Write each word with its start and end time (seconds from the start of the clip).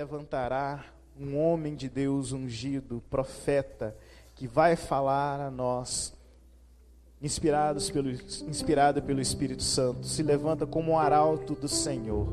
levantará 0.00 0.82
um 1.20 1.38
homem 1.38 1.74
de 1.74 1.86
Deus 1.86 2.32
ungido, 2.32 3.02
profeta, 3.10 3.94
que 4.34 4.46
vai 4.46 4.74
falar 4.74 5.38
a 5.38 5.50
nós, 5.50 6.14
inspirados 7.20 7.90
pelo, 7.90 8.10
inspirado 8.10 9.02
pelo 9.02 9.20
Espírito 9.20 9.62
Santo. 9.62 10.06
Se 10.06 10.22
levanta 10.22 10.66
como 10.66 10.92
um 10.92 10.98
arauto 10.98 11.54
do 11.54 11.68
Senhor. 11.68 12.26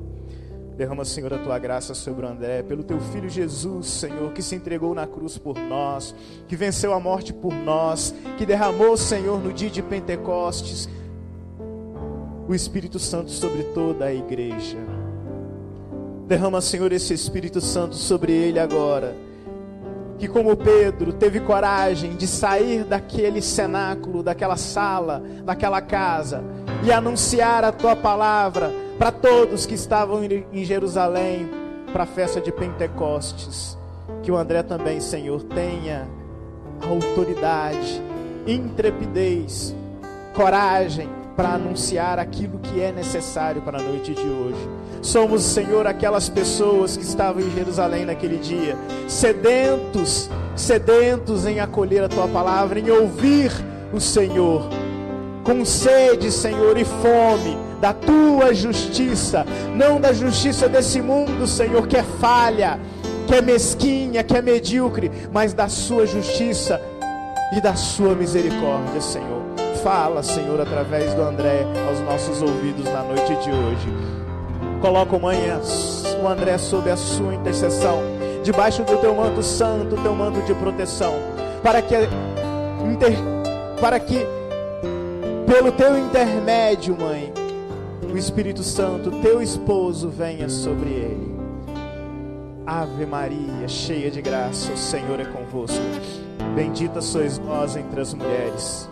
Derrama, 0.77 1.03
Senhor, 1.03 1.33
a 1.33 1.39
tua 1.39 1.59
graça 1.59 1.93
sobre 1.93 2.25
o 2.25 2.29
André, 2.29 2.63
pelo 2.63 2.83
teu 2.83 3.01
filho 3.01 3.29
Jesus, 3.29 3.87
Senhor, 3.87 4.31
que 4.31 4.41
se 4.41 4.55
entregou 4.55 4.95
na 4.95 5.05
cruz 5.05 5.37
por 5.37 5.57
nós, 5.57 6.15
que 6.47 6.55
venceu 6.55 6.93
a 6.93 6.99
morte 7.01 7.33
por 7.33 7.53
nós, 7.53 8.15
que 8.37 8.45
derramou, 8.45 8.95
Senhor, 8.95 9.43
no 9.43 9.51
dia 9.51 9.69
de 9.69 9.83
Pentecostes, 9.83 10.87
o 12.47 12.55
Espírito 12.55 12.97
Santo 12.97 13.29
sobre 13.29 13.63
toda 13.73 14.05
a 14.05 14.13
igreja. 14.13 14.96
Derrama, 16.27 16.59
Senhor, 16.59 16.91
esse 16.91 17.13
Espírito 17.13 17.61
Santo 17.61 17.95
sobre 17.95 18.33
ele 18.33 18.59
agora. 18.59 19.15
Que, 20.19 20.27
como 20.27 20.57
Pedro, 20.57 21.13
teve 21.13 21.39
coragem 21.39 22.17
de 22.17 22.27
sair 22.27 22.83
daquele 22.83 23.41
cenáculo, 23.41 24.21
daquela 24.21 24.57
sala, 24.57 25.23
daquela 25.45 25.79
casa 25.79 26.43
e 26.83 26.91
anunciar 26.91 27.63
a 27.63 27.71
tua 27.71 27.95
palavra 27.95 28.73
para 28.97 29.09
todos 29.09 29.65
que 29.65 29.75
estavam 29.75 30.21
em 30.23 30.65
Jerusalém 30.65 31.49
para 31.93 32.03
a 32.03 32.07
festa 32.07 32.41
de 32.41 32.51
Pentecostes. 32.51 33.77
Que 34.21 34.29
o 34.29 34.35
André 34.35 34.63
também, 34.63 34.99
Senhor, 34.99 35.43
tenha 35.43 36.09
autoridade, 36.81 38.01
intrepidez, 38.45 39.73
coragem 40.33 41.07
para 41.37 41.53
anunciar 41.53 42.17
aquilo 42.17 42.57
que 42.57 42.81
é 42.81 42.91
necessário 42.91 43.61
para 43.61 43.77
a 43.77 43.81
noite 43.81 44.15
de 44.15 44.27
hoje. 44.27 44.57
Somos, 45.03 45.43
Senhor, 45.43 45.85
aquelas 45.85 46.27
pessoas 46.27 46.97
que 46.97 47.03
estavam 47.03 47.43
em 47.43 47.51
Jerusalém 47.51 48.05
naquele 48.05 48.37
dia, 48.37 48.75
sedentos, 49.07 50.31
sedentos 50.55 51.45
em 51.45 51.59
acolher 51.59 52.03
a 52.03 52.09
tua 52.09 52.27
palavra, 52.27 52.79
em 52.79 52.89
ouvir 52.89 53.51
o 53.93 54.01
Senhor, 54.01 54.67
com 55.43 55.63
sede, 55.63 56.31
Senhor, 56.31 56.75
e 56.75 56.83
fome 56.83 57.55
da 57.79 57.93
tua 57.93 58.51
justiça, 58.55 59.45
não 59.75 60.01
da 60.01 60.11
justiça 60.11 60.67
desse 60.67 60.99
mundo, 60.99 61.45
Senhor, 61.45 61.87
que 61.87 61.97
é 61.97 62.03
falha, 62.03 62.79
que 63.27 63.35
é 63.35 63.41
mesquinha, 63.43 64.23
que 64.23 64.35
é 64.35 64.41
medíocre, 64.41 65.11
mas 65.31 65.53
da 65.53 65.69
sua 65.69 66.07
justiça 66.07 66.81
e 67.55 67.61
da 67.61 67.75
sua 67.75 68.15
misericórdia, 68.15 68.99
Senhor. 68.99 69.36
Fala, 69.83 70.23
Senhor, 70.23 70.59
através 70.59 71.13
do 71.13 71.21
André 71.21 71.65
aos 71.87 71.99
nossos 72.01 72.41
ouvidos 72.41 72.85
na 72.85 73.03
noite 73.03 73.35
de 73.35 73.51
hoje. 73.51 73.93
Coloca 74.81 75.15
o 75.15 75.21
manhã, 75.21 75.59
o 76.21 76.27
André 76.27 76.57
sob 76.57 76.89
a 76.89 76.97
sua 76.97 77.33
intercessão, 77.35 78.01
debaixo 78.43 78.83
do 78.83 78.97
teu 78.97 79.15
manto 79.15 79.41
santo, 79.41 79.95
teu 80.01 80.13
manto 80.13 80.41
de 80.41 80.53
proteção, 80.55 81.13
para 81.63 81.81
que, 81.81 81.95
inter, 82.85 83.17
para 83.79 83.99
que 83.99 84.25
pelo 85.45 85.71
teu 85.71 85.97
intermédio, 85.97 86.97
mãe, 86.99 87.33
o 88.11 88.17
Espírito 88.17 88.63
Santo, 88.63 89.11
teu 89.21 89.41
esposo, 89.41 90.09
venha 90.09 90.49
sobre 90.49 90.89
ele. 90.89 91.37
Ave 92.65 93.05
Maria, 93.05 93.67
cheia 93.67 94.11
de 94.11 94.21
graça, 94.21 94.73
o 94.73 94.77
Senhor 94.77 95.19
é 95.19 95.25
convosco. 95.25 95.81
Bendita 96.53 97.01
sois 97.01 97.37
vós 97.37 97.77
entre 97.77 98.01
as 98.01 98.13
mulheres. 98.13 98.89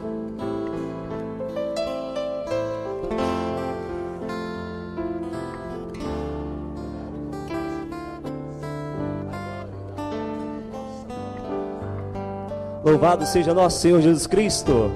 Louvado 12.86 13.26
seja 13.26 13.52
nosso 13.52 13.80
Senhor 13.80 14.00
Jesus 14.00 14.28
Cristo. 14.28 14.92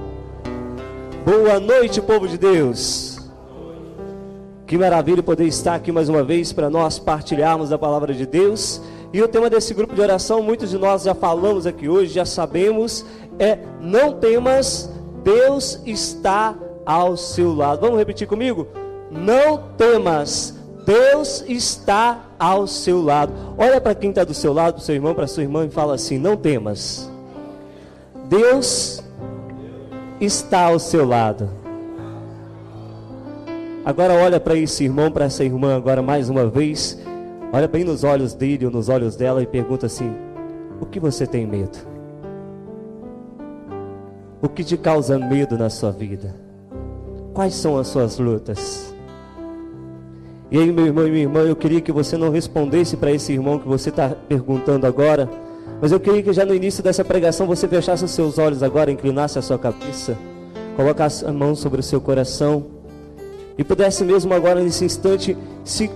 Boa 1.25 1.59
noite, 1.59 1.99
povo 1.99 2.27
de 2.27 2.37
Deus. 2.37 3.17
Que 4.67 4.77
maravilha 4.77 5.23
poder 5.23 5.45
estar 5.45 5.73
aqui 5.73 5.91
mais 5.91 6.07
uma 6.07 6.23
vez 6.23 6.53
para 6.53 6.69
nós 6.69 6.99
partilharmos 6.99 7.71
a 7.71 7.79
palavra 7.79 8.13
de 8.13 8.27
Deus. 8.27 8.79
E 9.11 9.23
o 9.23 9.27
tema 9.27 9.49
desse 9.49 9.73
grupo 9.73 9.95
de 9.95 10.01
oração, 10.01 10.43
muitos 10.43 10.69
de 10.69 10.77
nós 10.77 11.01
já 11.01 11.15
falamos 11.15 11.65
aqui 11.65 11.89
hoje, 11.89 12.13
já 12.13 12.25
sabemos, 12.25 13.03
é 13.39 13.57
não 13.81 14.13
temas, 14.13 14.87
Deus 15.23 15.81
está 15.83 16.55
ao 16.85 17.17
seu 17.17 17.55
lado. 17.55 17.81
Vamos 17.81 17.97
repetir 17.97 18.27
comigo? 18.27 18.67
Não 19.09 19.63
temas, 19.75 20.55
Deus 20.85 21.43
está 21.47 22.23
ao 22.37 22.67
seu 22.67 23.01
lado. 23.01 23.33
Olha 23.57 23.81
para 23.81 23.95
quem 23.95 24.11
está 24.11 24.23
do 24.23 24.35
seu 24.35 24.53
lado, 24.53 24.75
para 24.75 24.83
seu 24.83 24.93
irmão, 24.93 25.15
para 25.15 25.25
sua 25.25 25.41
irmã 25.41 25.65
e 25.65 25.69
fala 25.69 25.95
assim: 25.95 26.19
não 26.19 26.37
temas. 26.37 27.09
Deus 28.29 29.03
está 30.21 30.65
ao 30.65 30.77
seu 30.77 31.03
lado. 31.03 31.49
Agora 33.83 34.13
olha 34.13 34.39
para 34.39 34.55
esse 34.55 34.83
irmão, 34.83 35.11
para 35.11 35.25
essa 35.25 35.43
irmã 35.43 35.75
agora 35.75 35.99
mais 36.03 36.29
uma 36.29 36.45
vez. 36.45 36.95
Olha 37.51 37.67
bem 37.67 37.83
nos 37.83 38.03
olhos 38.03 38.35
dele 38.35 38.67
ou 38.67 38.71
nos 38.71 38.87
olhos 38.87 39.15
dela 39.15 39.41
e 39.41 39.47
pergunta 39.47 39.87
assim: 39.87 40.13
O 40.79 40.85
que 40.85 40.99
você 40.99 41.25
tem 41.25 41.47
medo? 41.47 41.79
O 44.39 44.47
que 44.47 44.63
te 44.63 44.77
causa 44.77 45.17
medo 45.17 45.57
na 45.57 45.71
sua 45.71 45.91
vida? 45.91 46.35
Quais 47.33 47.55
são 47.55 47.79
as 47.79 47.87
suas 47.87 48.19
lutas? 48.19 48.93
E 50.51 50.57
aí, 50.59 50.71
meu 50.71 50.85
irmão 50.85 51.07
e 51.07 51.11
minha 51.11 51.23
irmã, 51.23 51.39
eu 51.39 51.55
queria 51.55 51.81
que 51.81 51.91
você 51.91 52.15
não 52.15 52.29
respondesse 52.29 52.95
para 52.95 53.11
esse 53.11 53.33
irmão 53.33 53.57
que 53.57 53.67
você 53.67 53.89
está 53.89 54.09
perguntando 54.09 54.85
agora 54.85 55.27
mas 55.81 55.91
eu 55.91 55.99
queria 55.99 56.21
que 56.21 56.33
já 56.33 56.45
no 56.45 56.53
início 56.53 56.83
dessa 56.83 57.03
pregação 57.03 57.47
você 57.47 57.67
fechasse 57.67 58.03
os 58.03 58.11
seus 58.11 58.37
olhos 58.37 58.63
agora, 58.63 58.91
inclinasse 58.91 59.39
a 59.39 59.41
sua 59.41 59.57
cabeça, 59.57 60.17
colocasse 60.75 61.25
a 61.25 61.31
mão 61.31 61.55
sobre 61.55 61.79
o 61.79 61.83
seu 61.83 62.01
coração 62.01 62.65
e 63.57 63.63
pudesse 63.63 64.03
mesmo 64.03 64.33
agora 64.33 64.61
nesse 64.61 64.85
instante 64.85 65.37
se 65.63 65.89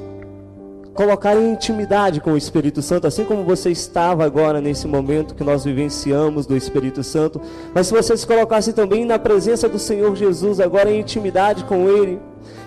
colocar 0.93 1.35
em 1.35 1.51
intimidade 1.51 2.21
com 2.21 2.33
o 2.33 2.37
Espírito 2.37 2.81
Santo, 2.81 3.07
assim 3.07 3.25
como 3.25 3.43
você 3.43 3.71
estava 3.71 4.23
agora 4.23 4.61
nesse 4.61 4.87
momento 4.87 5.33
que 5.33 5.43
nós 5.43 5.63
vivenciamos 5.63 6.45
do 6.45 6.55
Espírito 6.55 7.03
Santo, 7.03 7.41
mas 7.73 7.87
se 7.87 7.93
você 7.93 8.15
se 8.15 8.27
colocasse 8.27 8.73
também 8.73 9.03
na 9.03 9.17
presença 9.17 9.67
do 9.67 9.79
Senhor 9.79 10.15
Jesus, 10.15 10.59
agora 10.59 10.91
em 10.91 10.99
intimidade 10.99 11.63
com 11.63 11.89
Ele. 11.89 12.19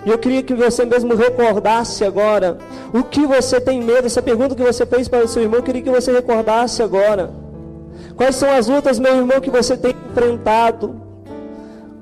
E 0.05 0.09
eu 0.09 0.17
queria 0.17 0.43
que 0.43 0.53
você 0.53 0.85
mesmo 0.85 1.15
recordasse 1.15 2.03
agora 2.03 2.57
o 2.93 3.03
que 3.03 3.25
você 3.25 3.59
tem 3.59 3.81
medo. 3.81 4.07
Essa 4.07 4.21
pergunta 4.21 4.55
que 4.55 4.63
você 4.63 4.85
fez 4.85 5.07
para 5.07 5.25
o 5.25 5.27
seu 5.27 5.43
irmão, 5.43 5.59
eu 5.59 5.63
queria 5.63 5.81
que 5.81 5.89
você 5.89 6.11
recordasse 6.11 6.81
agora. 6.81 7.31
Quais 8.15 8.35
são 8.35 8.49
as 8.49 8.67
lutas, 8.67 8.99
meu 8.99 9.15
irmão, 9.15 9.39
que 9.39 9.49
você 9.49 9.77
tem 9.77 9.93
enfrentado? 10.09 11.06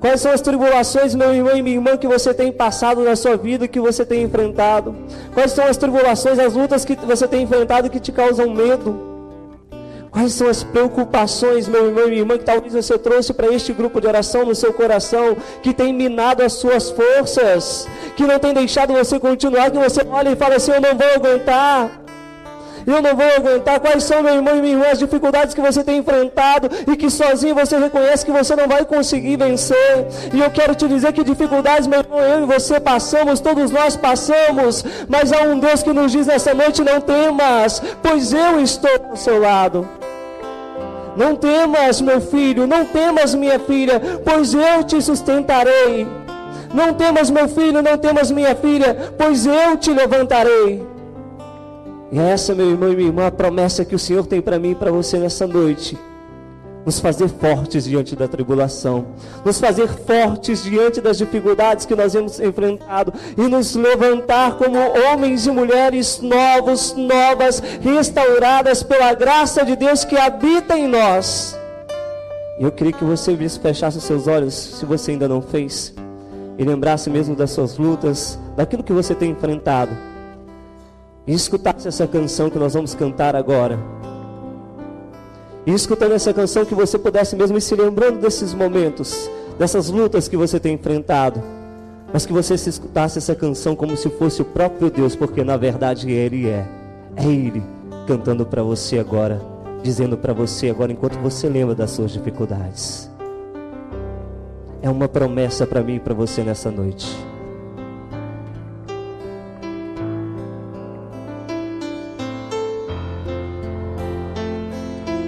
Quais 0.06 0.20
são 0.20 0.30
as 0.30 0.40
tribulações, 0.40 1.16
meu 1.16 1.34
irmão 1.34 1.56
e 1.56 1.62
minha 1.62 1.76
irmã, 1.78 1.96
que 1.96 2.06
você 2.06 2.32
tem 2.32 2.52
passado 2.52 3.02
na 3.02 3.16
sua 3.16 3.36
vida, 3.36 3.66
que 3.66 3.80
você 3.80 4.06
tem 4.06 4.22
enfrentado? 4.22 4.94
Quais 5.34 5.50
são 5.50 5.64
as 5.66 5.76
tribulações, 5.76 6.38
as 6.38 6.54
lutas 6.54 6.84
que 6.84 6.94
você 6.94 7.26
tem 7.26 7.42
enfrentado 7.42 7.90
que 7.90 7.98
te 7.98 8.12
causam 8.12 8.48
medo? 8.48 8.96
Quais 10.08 10.32
são 10.32 10.46
as 10.48 10.62
preocupações, 10.62 11.66
meu 11.66 11.86
irmão 11.86 12.04
e 12.04 12.10
minha 12.10 12.20
irmã, 12.20 12.38
que 12.38 12.44
talvez 12.44 12.72
você 12.72 12.96
trouxe 12.96 13.34
para 13.34 13.52
este 13.52 13.72
grupo 13.72 14.00
de 14.00 14.06
oração 14.06 14.44
no 14.44 14.54
seu 14.54 14.72
coração, 14.72 15.36
que 15.60 15.74
tem 15.74 15.92
minado 15.92 16.40
as 16.40 16.52
suas 16.52 16.88
forças, 16.88 17.88
que 18.14 18.22
não 18.22 18.38
tem 18.38 18.54
deixado 18.54 18.92
você 18.92 19.18
continuar, 19.18 19.72
que 19.72 19.78
você 19.78 20.06
olha 20.08 20.30
e 20.30 20.36
fala 20.36 20.54
assim: 20.54 20.70
Eu 20.70 20.80
não 20.80 20.96
vou 20.96 21.08
aguentar. 21.16 22.05
Eu 22.86 23.02
não 23.02 23.16
vou 23.16 23.26
aguentar. 23.26 23.80
Quais 23.80 24.04
são, 24.04 24.22
meu 24.22 24.34
irmão 24.34 24.56
e 24.56 24.60
minha 24.60 24.74
irmã, 24.74 24.86
as 24.92 24.98
dificuldades 24.98 25.54
que 25.54 25.60
você 25.60 25.82
tem 25.82 25.98
enfrentado 25.98 26.70
e 26.90 26.96
que 26.96 27.10
sozinho 27.10 27.54
você 27.54 27.76
reconhece 27.76 28.24
que 28.24 28.30
você 28.30 28.54
não 28.54 28.68
vai 28.68 28.84
conseguir 28.84 29.36
vencer. 29.36 30.06
E 30.32 30.40
eu 30.40 30.50
quero 30.50 30.74
te 30.74 30.86
dizer 30.86 31.12
que 31.12 31.24
dificuldades, 31.24 31.88
meu 31.88 32.00
irmão, 32.00 32.20
eu 32.20 32.42
e 32.44 32.46
você 32.46 32.78
passamos, 32.78 33.40
todos 33.40 33.72
nós 33.72 33.96
passamos. 33.96 34.84
Mas 35.08 35.32
há 35.32 35.42
um 35.42 35.58
Deus 35.58 35.82
que 35.82 35.92
nos 35.92 36.12
diz 36.12 36.28
nessa 36.28 36.54
noite: 36.54 36.84
Não 36.84 37.00
temas, 37.00 37.82
pois 38.00 38.32
eu 38.32 38.60
estou 38.60 38.90
ao 39.10 39.16
seu 39.16 39.40
lado. 39.40 39.88
Não 41.16 41.34
temas, 41.34 42.00
meu 42.00 42.20
filho, 42.20 42.66
não 42.66 42.84
temas, 42.84 43.34
minha 43.34 43.58
filha, 43.58 44.00
pois 44.22 44.52
eu 44.52 44.84
te 44.84 45.00
sustentarei. 45.00 46.06
Não 46.74 46.92
temas, 46.92 47.30
meu 47.30 47.48
filho, 47.48 47.80
não 47.80 47.96
temas, 47.96 48.30
minha 48.30 48.54
filha, 48.54 49.12
pois 49.16 49.46
eu 49.46 49.78
te 49.78 49.90
levantarei. 49.90 50.95
E 52.16 52.18
essa, 52.18 52.54
meu 52.54 52.70
irmão 52.70 52.90
e 52.90 52.96
minha 52.96 53.08
irmã, 53.08 53.26
a 53.26 53.30
promessa 53.30 53.84
que 53.84 53.94
o 53.94 53.98
Senhor 53.98 54.26
tem 54.26 54.40
para 54.40 54.58
mim 54.58 54.70
e 54.70 54.74
para 54.74 54.90
você 54.90 55.18
nessa 55.18 55.46
noite 55.46 55.98
nos 56.82 56.98
fazer 56.98 57.28
fortes 57.28 57.84
diante 57.84 58.16
da 58.16 58.26
tribulação, 58.26 59.08
nos 59.44 59.60
fazer 59.60 59.86
fortes 59.86 60.62
diante 60.62 60.98
das 60.98 61.18
dificuldades 61.18 61.84
que 61.84 61.94
nós 61.94 62.12
temos 62.12 62.40
enfrentado 62.40 63.12
e 63.36 63.42
nos 63.42 63.74
levantar 63.74 64.56
como 64.56 64.78
homens 64.78 65.46
e 65.46 65.50
mulheres 65.50 66.20
novos, 66.22 66.94
novas, 66.96 67.60
restauradas 67.82 68.82
pela 68.82 69.12
graça 69.12 69.62
de 69.62 69.76
Deus 69.76 70.02
que 70.02 70.16
habita 70.16 70.78
em 70.78 70.88
nós. 70.88 71.58
Eu 72.58 72.72
queria 72.72 72.94
que 72.94 73.04
você 73.04 73.36
fechasse 73.60 74.00
seus 74.00 74.26
olhos, 74.26 74.54
se 74.54 74.86
você 74.86 75.10
ainda 75.10 75.28
não 75.28 75.42
fez, 75.42 75.92
e 76.56 76.64
lembrasse 76.64 77.10
mesmo 77.10 77.36
das 77.36 77.50
suas 77.50 77.76
lutas, 77.76 78.38
daquilo 78.56 78.82
que 78.82 78.92
você 78.92 79.14
tem 79.14 79.32
enfrentado. 79.32 80.15
E 81.26 81.34
escutasse 81.34 81.88
essa 81.88 82.06
canção 82.06 82.48
que 82.48 82.58
nós 82.58 82.74
vamos 82.74 82.94
cantar 82.94 83.34
agora. 83.34 83.78
E 85.66 85.72
escutando 85.72 86.12
essa 86.12 86.32
canção 86.32 86.64
que 86.64 86.74
você 86.74 86.96
pudesse 86.96 87.34
mesmo 87.34 87.58
ir 87.58 87.60
se 87.60 87.74
lembrando 87.74 88.20
desses 88.20 88.54
momentos, 88.54 89.28
dessas 89.58 89.90
lutas 89.90 90.28
que 90.28 90.36
você 90.36 90.60
tem 90.60 90.74
enfrentado, 90.74 91.42
mas 92.12 92.24
que 92.24 92.32
você 92.32 92.56
se 92.56 92.70
escutasse 92.70 93.18
essa 93.18 93.34
canção 93.34 93.74
como 93.74 93.96
se 93.96 94.08
fosse 94.10 94.40
o 94.42 94.44
próprio 94.44 94.88
Deus, 94.90 95.16
porque 95.16 95.42
na 95.42 95.56
verdade 95.56 96.10
Ele 96.10 96.48
é. 96.48 96.64
É 97.16 97.24
Ele 97.24 97.62
cantando 98.06 98.46
para 98.46 98.62
você 98.62 99.00
agora, 99.00 99.42
dizendo 99.82 100.16
para 100.16 100.32
você 100.32 100.70
agora, 100.70 100.92
enquanto 100.92 101.18
você 101.18 101.48
lembra 101.48 101.74
das 101.74 101.90
suas 101.90 102.12
dificuldades. 102.12 103.10
É 104.80 104.88
uma 104.88 105.08
promessa 105.08 105.66
para 105.66 105.82
mim 105.82 105.96
e 105.96 106.00
para 106.00 106.14
você 106.14 106.42
nessa 106.42 106.70
noite. 106.70 107.25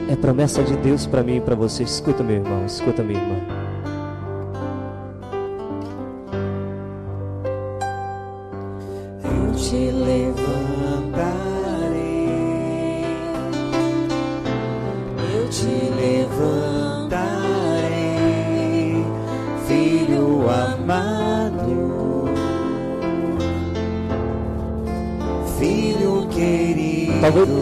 É 0.08 0.16
promessa 0.16 0.62
de 0.62 0.74
Deus 0.78 1.06
para 1.06 1.22
mim 1.22 1.36
e 1.36 1.40
para 1.40 1.54
você. 1.54 1.82
Escuta, 1.82 2.24
meu 2.24 2.36
irmão, 2.36 2.64
escuta, 2.64 3.02
minha 3.02 3.20
irmã. 3.20 3.57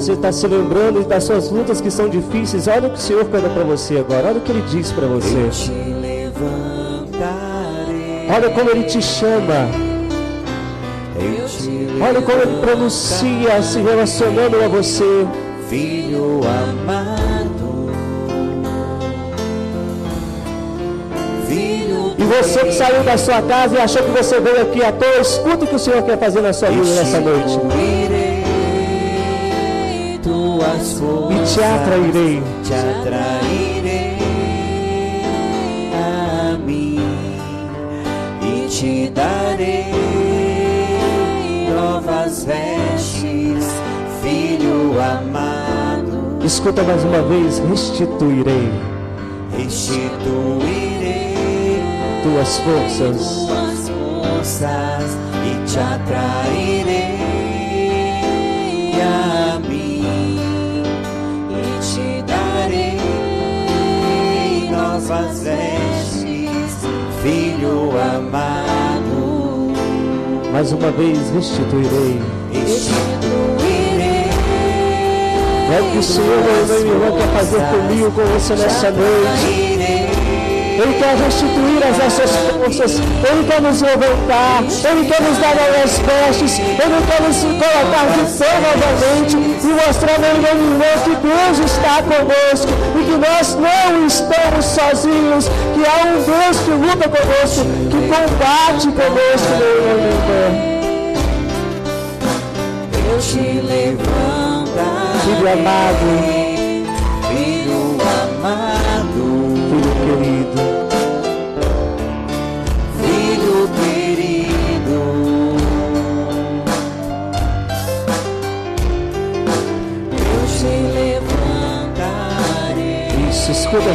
Você 0.01 0.13
está 0.13 0.31
se 0.33 0.47
lembrando 0.47 1.05
das 1.07 1.25
suas 1.25 1.51
lutas 1.51 1.81
que 1.81 1.91
são 1.91 2.09
difíceis. 2.09 2.69
Olha 2.69 2.89
o 2.89 2.91
que 2.93 2.99
o 2.99 3.01
Senhor 3.01 3.25
canta 3.27 3.49
para 3.49 3.65
você 3.65 3.99
agora. 3.99 4.29
Olha 4.29 4.39
o 4.39 4.41
que 4.41 4.53
Ele 4.53 4.63
diz 4.71 4.93
para 4.93 5.05
Eu 5.05 5.21
você. 5.21 5.49
te 5.51 5.71
levantarei. 5.71 7.17
Olha 8.35 8.51
como 8.51 8.71
Ele 8.71 8.85
te 8.85 9.01
chama. 9.03 9.69
Te 11.49 12.03
Olha 12.03 12.21
como 12.21 12.43
Ele 12.43 12.61
pronuncia 12.61 13.63
se 13.63 13.79
relacionando 13.81 14.63
a 14.63 14.69
você. 14.69 15.27
filho 15.71 16.41
amado, 16.45 17.91
filho 21.49 22.15
E 22.19 22.23
você 22.25 22.61
que 22.61 22.73
saiu 22.73 23.03
da 23.03 23.17
sua 23.17 23.41
casa 23.43 23.77
e 23.77 23.81
achou 23.81 24.03
que 24.03 24.11
você 24.11 24.39
veio 24.41 24.63
aqui 24.63 24.85
à 24.85 24.93
toa, 24.93 25.21
escuta 25.21 25.65
o 25.65 25.67
que 25.67 25.75
o 25.75 25.79
Senhor 25.79 26.03
quer 26.03 26.19
fazer 26.19 26.41
na 26.43 26.53
sua 26.53 26.69
vida 26.69 26.85
nessa 26.85 27.19
noite. 27.21 27.59
Forças 30.95 31.37
E 31.37 31.55
te 31.55 31.63
atrairei. 31.63 32.43
te 32.65 32.75
atrairei 32.75 34.17
a 35.93 36.59
mim 36.59 36.99
e 38.43 38.69
te 38.69 39.11
darei 39.11 39.93
novas 41.75 42.45
vestes, 42.45 43.67
filho 44.23 45.01
amado. 45.01 46.45
Escuta 46.45 46.83
mais 46.83 47.03
uma 47.05 47.23
vez, 47.23 47.59
restituirei 47.59 48.71
Restituirei 49.57 51.35
tuas 52.23 52.59
forças. 52.59 53.47
tuas 53.47 53.89
forças 53.89 55.17
e 55.45 55.65
te 55.67 55.79
atrairei 55.79 57.17
a 59.01 59.46
novas 65.09 65.41
vestes, 65.41 66.27
filho 67.23 67.93
amado. 67.97 69.73
Mais 70.53 70.73
uma 70.73 70.91
vez, 70.91 71.31
restituirei. 71.31 72.21
Restituirei. 72.53 74.27
É 75.73 75.81
o 75.81 75.93
que 75.93 75.99
o 75.99 76.03
Senhor, 76.03 76.67
meu 76.67 76.81
irmão 76.81 77.19
quer 77.19 77.29
fazer 77.39 77.61
comigo, 77.69 78.11
com 78.11 78.25
você 78.25 78.57
nessa 78.57 78.91
noite. 78.91 79.66
Ele 80.77 80.95
quer 80.99 81.17
restituir 81.17 81.83
as 81.89 81.97
nossas 81.97 82.37
forças, 82.37 83.01
Ele 83.01 83.45
quer 83.49 83.63
nos 83.63 83.81
levantar, 83.81 84.63
Ele 84.85 85.07
quer 85.07 85.23
nos 85.23 85.39
dar 85.39 85.55
novas 85.57 85.99
vestes, 85.99 86.59
Ele 86.59 87.01
quer 87.09 87.23
nos 87.23 87.39
colocar 87.39 88.07
de 88.13 88.25
pé 88.39 88.53
novamente 88.61 89.37
e 89.37 89.67
mostrar, 89.67 90.19
meu 90.19 90.37
irmão 90.37 90.77
que 91.03 91.15
Deus 91.17 91.59
está 91.65 92.03
conosco 92.03 92.73
e 92.99 93.05
que 93.05 93.17
nós 93.17 93.55
não 93.55 94.07
estamos 94.07 94.65
sozinhos, 94.65 95.49
que 95.49 95.87
há 95.87 96.05
um 96.05 96.23
Deus 96.23 96.59
que 96.65 96.71
luta 96.71 97.09
conosco, 97.09 97.65
que 97.91 97.99
combate 98.09 98.89
conosco, 98.89 99.51
meu 99.59 99.77
irmão. 99.97 100.77
Eu 103.09 103.19
te 103.19 103.39
levantarei, 103.67 105.17
Filho 105.25 105.53
amado, 105.53 106.36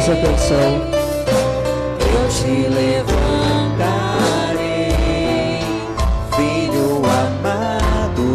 essa 0.02 0.16
canção. 0.16 0.80
eu 2.12 2.28
te 2.28 2.68
levantarei, 2.74 3.20
filho 6.34 7.02
amado, 7.06 8.26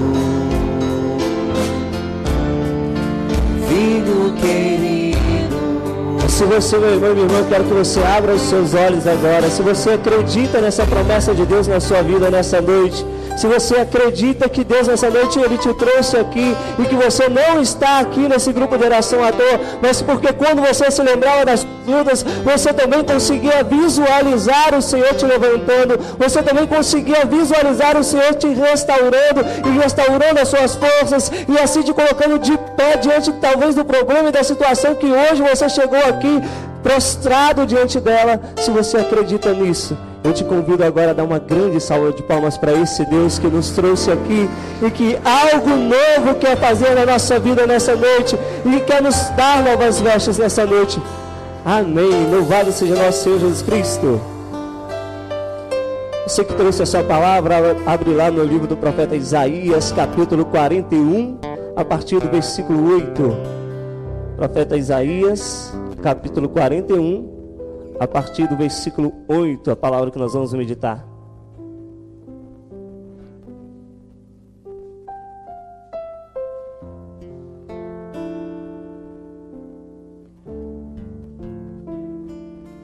filho 3.67 4.33
querido. 4.39 6.29
Se 6.29 6.45
você, 6.45 6.77
meu 6.77 6.93
irmão 6.93 7.11
e 7.11 7.15
minha 7.15 7.25
irmã, 7.25 7.45
quero 7.49 7.65
que 7.65 7.73
você 7.73 8.01
abra 8.01 8.33
os 8.33 8.43
seus 8.43 8.73
olhos 8.73 9.05
agora. 9.05 9.49
Se 9.49 9.61
você 9.61 9.89
acredita 9.91 10.61
nessa 10.61 10.85
promessa 10.85 11.35
de 11.35 11.45
Deus 11.45 11.67
na 11.67 11.81
sua 11.81 12.01
vida 12.01 12.31
nessa 12.31 12.61
noite, 12.61 13.05
se 13.37 13.47
você 13.47 13.75
acredita 13.77 14.49
que 14.49 14.63
Deus 14.63 14.87
nessa 14.87 15.09
noite 15.09 15.39
Ele 15.39 15.57
te 15.57 15.71
trouxe 15.75 16.17
aqui 16.17 16.55
e 16.79 16.83
que 16.85 16.95
você 16.95 17.29
não 17.29 17.61
está 17.61 17.99
aqui 17.99 18.27
nesse 18.27 18.51
grupo 18.51 18.77
de 18.77 18.83
oração 18.83 19.23
à 19.23 19.31
toa, 19.31 19.59
mas 19.81 20.01
porque 20.01 20.33
quando 20.33 20.61
você 20.61 20.89
se 20.89 21.01
lembrava 21.03 21.45
das 21.45 21.65
lutas, 21.87 22.23
você 22.43 22.73
também 22.73 23.03
conseguia 23.03 23.63
visualizar 23.63 24.75
o 24.75 24.81
Senhor 24.81 25.13
te 25.13 25.25
levantando, 25.25 25.99
você 26.17 26.41
também 26.41 26.65
conseguia 26.65 27.25
visualizar 27.25 27.95
o 27.95 28.03
Senhor 28.03 28.33
te 28.33 28.47
restaurando 28.47 29.45
e 29.65 29.79
restaurando 29.79 30.39
as 30.39 30.47
suas 30.47 30.75
forças 30.75 31.31
e 31.47 31.59
assim 31.59 31.83
te 31.83 31.93
colocando 31.93 32.39
de 32.39 32.57
pé 32.75 32.97
diante 32.97 33.31
talvez 33.33 33.75
do 33.75 33.85
problema 33.85 34.29
e 34.29 34.31
da 34.31 34.43
situação 34.43 34.95
que 34.95 35.05
hoje 35.05 35.43
você 35.43 35.69
chegou 35.69 35.99
aqui 35.99 36.41
prostrado 36.81 37.65
diante 37.65 37.99
dela. 37.99 38.39
Se 38.57 38.71
você 38.71 38.97
acredita 38.97 39.53
nisso, 39.53 39.97
eu 40.23 40.33
te 40.33 40.43
convido 40.43 40.83
agora 40.83 41.11
a 41.11 41.13
dar 41.13 41.23
uma 41.23 41.39
grande 41.39 41.79
salva 41.79 42.11
de 42.11 42.23
palmas 42.23 42.57
para 42.57 42.73
esse 42.73 43.05
Deus 43.05 43.39
que 43.39 43.47
nos 43.47 43.69
trouxe 43.69 44.11
aqui 44.11 44.49
e 44.81 44.91
que 44.91 45.17
algo 45.23 45.69
novo 45.69 46.35
quer 46.39 46.57
fazer 46.57 46.95
na 46.95 47.05
nossa 47.05 47.39
vida 47.39 47.65
nessa 47.65 47.95
noite 47.95 48.37
e 48.65 48.79
quer 48.81 49.01
nos 49.01 49.29
dar 49.31 49.63
novas 49.63 50.01
vestes 50.01 50.37
nessa 50.37 50.65
noite. 50.65 51.01
Amém. 51.63 52.29
Louvado 52.31 52.71
seja 52.71 52.95
nosso 52.95 53.23
Senhor 53.23 53.39
Jesus 53.39 53.61
Cristo. 53.61 54.19
Você 56.25 56.43
que 56.43 56.53
trouxe 56.53 56.83
a 56.83 56.85
sua 56.85 57.03
palavra, 57.03 57.77
abre 57.85 58.13
lá 58.13 58.29
no 58.29 58.43
livro 58.43 58.67
do 58.67 58.75
profeta 58.75 59.15
Isaías, 59.15 59.93
capítulo 59.93 60.43
41, 60.45 61.37
a 61.73 61.85
partir 61.85 62.19
do 62.19 62.29
versículo 62.29 62.95
8. 62.95 63.37
Profeta 64.35 64.75
Isaías, 64.75 65.73
capítulo 66.03 66.49
41, 66.49 67.36
a 67.99 68.07
partir 68.07 68.47
do 68.47 68.55
versículo 68.55 69.13
8, 69.27 69.71
a 69.71 69.75
palavra 69.75 70.11
que 70.11 70.19
nós 70.19 70.33
vamos 70.33 70.53
meditar. 70.53 71.05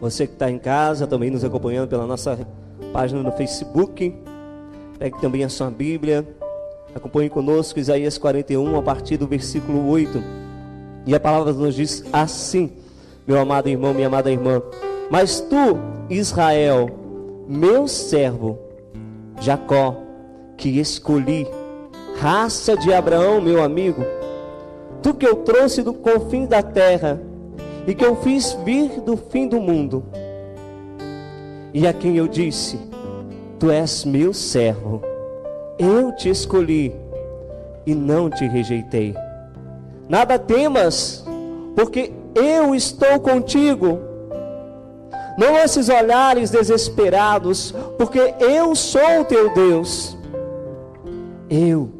Você 0.01 0.27
que 0.27 0.33
está 0.33 0.51
em 0.51 0.59
casa, 0.59 1.07
também 1.07 1.29
nos 1.29 1.45
acompanhando 1.45 1.87
pela 1.87 2.05
nossa 2.05 2.37
página 2.91 3.23
no 3.23 3.31
Facebook, 3.31 4.13
pegue 4.99 5.21
também 5.21 5.45
a 5.45 5.49
sua 5.49 5.69
Bíblia, 5.69 6.27
acompanhe 6.93 7.29
conosco 7.29 7.79
Isaías 7.79 8.17
41, 8.17 8.77
a 8.77 8.81
partir 8.81 9.15
do 9.15 9.25
versículo 9.25 9.87
8. 9.87 10.21
E 11.05 11.15
a 11.15 11.19
palavra 11.19 11.53
nos 11.53 11.75
diz 11.75 12.03
assim, 12.11 12.73
meu 13.25 13.39
amado 13.39 13.69
irmão, 13.69 13.93
minha 13.93 14.07
amada 14.07 14.29
irmã: 14.29 14.61
Mas 15.09 15.39
tu, 15.39 15.77
Israel, 16.09 16.89
meu 17.47 17.87
servo, 17.87 18.57
Jacó, 19.39 19.95
que 20.57 20.79
escolhi, 20.79 21.47
raça 22.19 22.77
de 22.77 22.93
Abraão, 22.93 23.41
meu 23.41 23.63
amigo, 23.63 24.03
tu 25.01 25.13
que 25.13 25.25
eu 25.25 25.37
trouxe 25.37 25.81
do 25.81 25.93
confim 25.93 26.45
da 26.45 26.61
terra 26.61 27.21
e 27.85 27.93
que 27.93 28.05
eu 28.05 28.15
fiz 28.15 28.53
vir 28.63 29.01
do 29.01 29.17
fim 29.17 29.47
do 29.47 29.59
mundo, 29.59 30.03
e 31.73 31.87
a 31.87 31.93
quem 31.93 32.17
eu 32.17 32.27
disse: 32.27 32.79
Tu 33.59 33.71
és 33.71 34.05
meu 34.05 34.33
servo, 34.33 35.01
eu 35.77 36.15
te 36.15 36.29
escolhi 36.29 36.95
e 37.85 37.93
não 37.93 38.29
te 38.29 38.47
rejeitei. 38.47 39.15
Nada 40.07 40.37
temas, 40.37 41.25
porque 41.75 42.13
eu 42.35 42.75
estou 42.75 43.19
contigo. 43.19 44.12
Não 45.37 45.57
esses 45.57 45.89
olhares 45.89 46.51
desesperados, 46.51 47.73
porque 47.97 48.35
eu 48.39 48.75
sou 48.75 49.21
o 49.21 49.25
teu 49.25 49.53
Deus. 49.53 50.17
Eu 51.49 51.91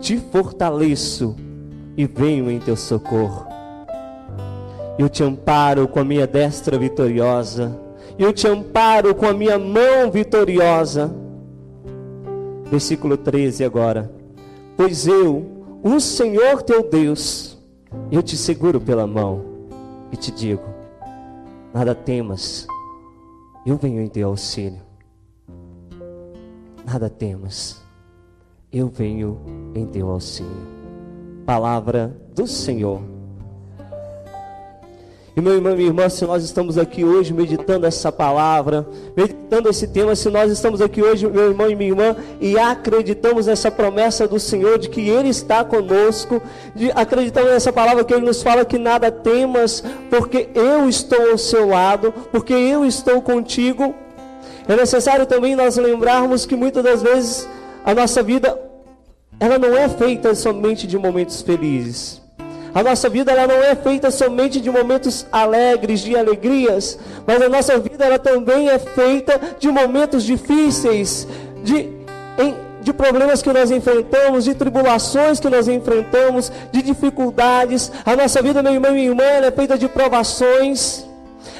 te 0.00 0.18
fortaleço 0.18 1.34
e 1.96 2.06
venho 2.06 2.50
em 2.50 2.58
teu 2.58 2.76
socorro. 2.76 3.46
Eu 4.98 5.08
te 5.08 5.22
amparo 5.24 5.88
com 5.88 6.00
a 6.00 6.04
minha 6.04 6.26
destra 6.26 6.78
vitoriosa. 6.78 7.76
Eu 8.18 8.32
te 8.32 8.46
amparo 8.46 9.14
com 9.14 9.26
a 9.26 9.32
minha 9.32 9.58
mão 9.58 10.10
vitoriosa. 10.10 11.12
Versículo 12.70 13.16
13 13.16 13.64
agora. 13.64 14.10
Pois 14.76 15.06
eu, 15.06 15.44
o 15.82 15.98
Senhor 16.00 16.62
teu 16.62 16.88
Deus, 16.88 17.58
eu 18.10 18.22
te 18.22 18.36
seguro 18.36 18.80
pela 18.80 19.06
mão 19.06 19.44
e 20.12 20.16
te 20.16 20.30
digo: 20.30 20.64
nada 21.72 21.94
temas, 21.94 22.66
eu 23.66 23.76
venho 23.76 24.00
em 24.02 24.08
teu 24.08 24.28
auxílio. 24.28 24.80
Nada 26.84 27.08
temas, 27.08 27.82
eu 28.72 28.88
venho 28.88 29.40
em 29.74 29.86
teu 29.86 30.10
auxílio. 30.10 30.66
Palavra 31.46 32.08
do 32.34 32.46
Senhor. 32.46 33.13
E 35.36 35.40
meu 35.40 35.54
irmão 35.54 35.74
minha 35.74 35.88
irmã, 35.88 36.08
se 36.08 36.24
nós 36.24 36.44
estamos 36.44 36.78
aqui 36.78 37.04
hoje 37.04 37.34
meditando 37.34 37.86
essa 37.86 38.12
palavra, 38.12 38.86
meditando 39.16 39.68
esse 39.68 39.88
tema, 39.88 40.14
se 40.14 40.30
nós 40.30 40.50
estamos 40.52 40.80
aqui 40.80 41.02
hoje, 41.02 41.26
meu 41.26 41.48
irmão 41.50 41.68
e 41.68 41.74
minha 41.74 41.90
irmã, 41.90 42.16
e 42.40 42.56
acreditamos 42.56 43.46
nessa 43.46 43.68
promessa 43.68 44.28
do 44.28 44.38
Senhor 44.38 44.78
de 44.78 44.88
que 44.88 45.08
Ele 45.08 45.28
está 45.28 45.64
conosco, 45.64 46.40
de, 46.72 46.92
acreditamos 46.94 47.50
nessa 47.50 47.72
palavra 47.72 48.04
que 48.04 48.14
Ele 48.14 48.24
nos 48.24 48.44
fala 48.44 48.64
que 48.64 48.78
nada 48.78 49.10
temas, 49.10 49.82
porque 50.08 50.50
eu 50.54 50.88
estou 50.88 51.32
ao 51.32 51.38
seu 51.38 51.66
lado, 51.66 52.14
porque 52.30 52.52
eu 52.52 52.84
estou 52.84 53.20
contigo. 53.20 53.92
É 54.68 54.76
necessário 54.76 55.26
também 55.26 55.56
nós 55.56 55.76
lembrarmos 55.76 56.46
que 56.46 56.54
muitas 56.54 56.84
das 56.84 57.02
vezes 57.02 57.48
a 57.84 57.92
nossa 57.92 58.22
vida 58.22 58.56
ela 59.40 59.58
não 59.58 59.76
é 59.76 59.88
feita 59.88 60.32
somente 60.36 60.86
de 60.86 60.96
momentos 60.96 61.42
felizes. 61.42 62.23
A 62.74 62.82
nossa 62.82 63.08
vida 63.08 63.30
ela 63.30 63.46
não 63.46 63.62
é 63.62 63.76
feita 63.76 64.10
somente 64.10 64.60
de 64.60 64.68
momentos 64.68 65.24
alegres, 65.30 66.00
de 66.00 66.16
alegrias, 66.16 66.98
mas 67.24 67.40
a 67.40 67.48
nossa 67.48 67.78
vida 67.78 68.04
ela 68.04 68.18
também 68.18 68.68
é 68.68 68.80
feita 68.80 69.40
de 69.60 69.70
momentos 69.70 70.24
difíceis, 70.24 71.28
de, 71.62 71.88
em, 72.36 72.56
de 72.82 72.92
problemas 72.92 73.42
que 73.42 73.52
nós 73.52 73.70
enfrentamos, 73.70 74.42
de 74.42 74.54
tribulações 74.56 75.38
que 75.38 75.48
nós 75.48 75.68
enfrentamos, 75.68 76.50
de 76.72 76.82
dificuldades. 76.82 77.92
A 78.04 78.16
nossa 78.16 78.42
vida, 78.42 78.60
meu 78.60 78.72
irmão 78.72 78.96
e 78.96 79.06
irmã, 79.06 79.22
é 79.22 79.52
feita 79.52 79.78
de 79.78 79.88
provações. 79.88 81.06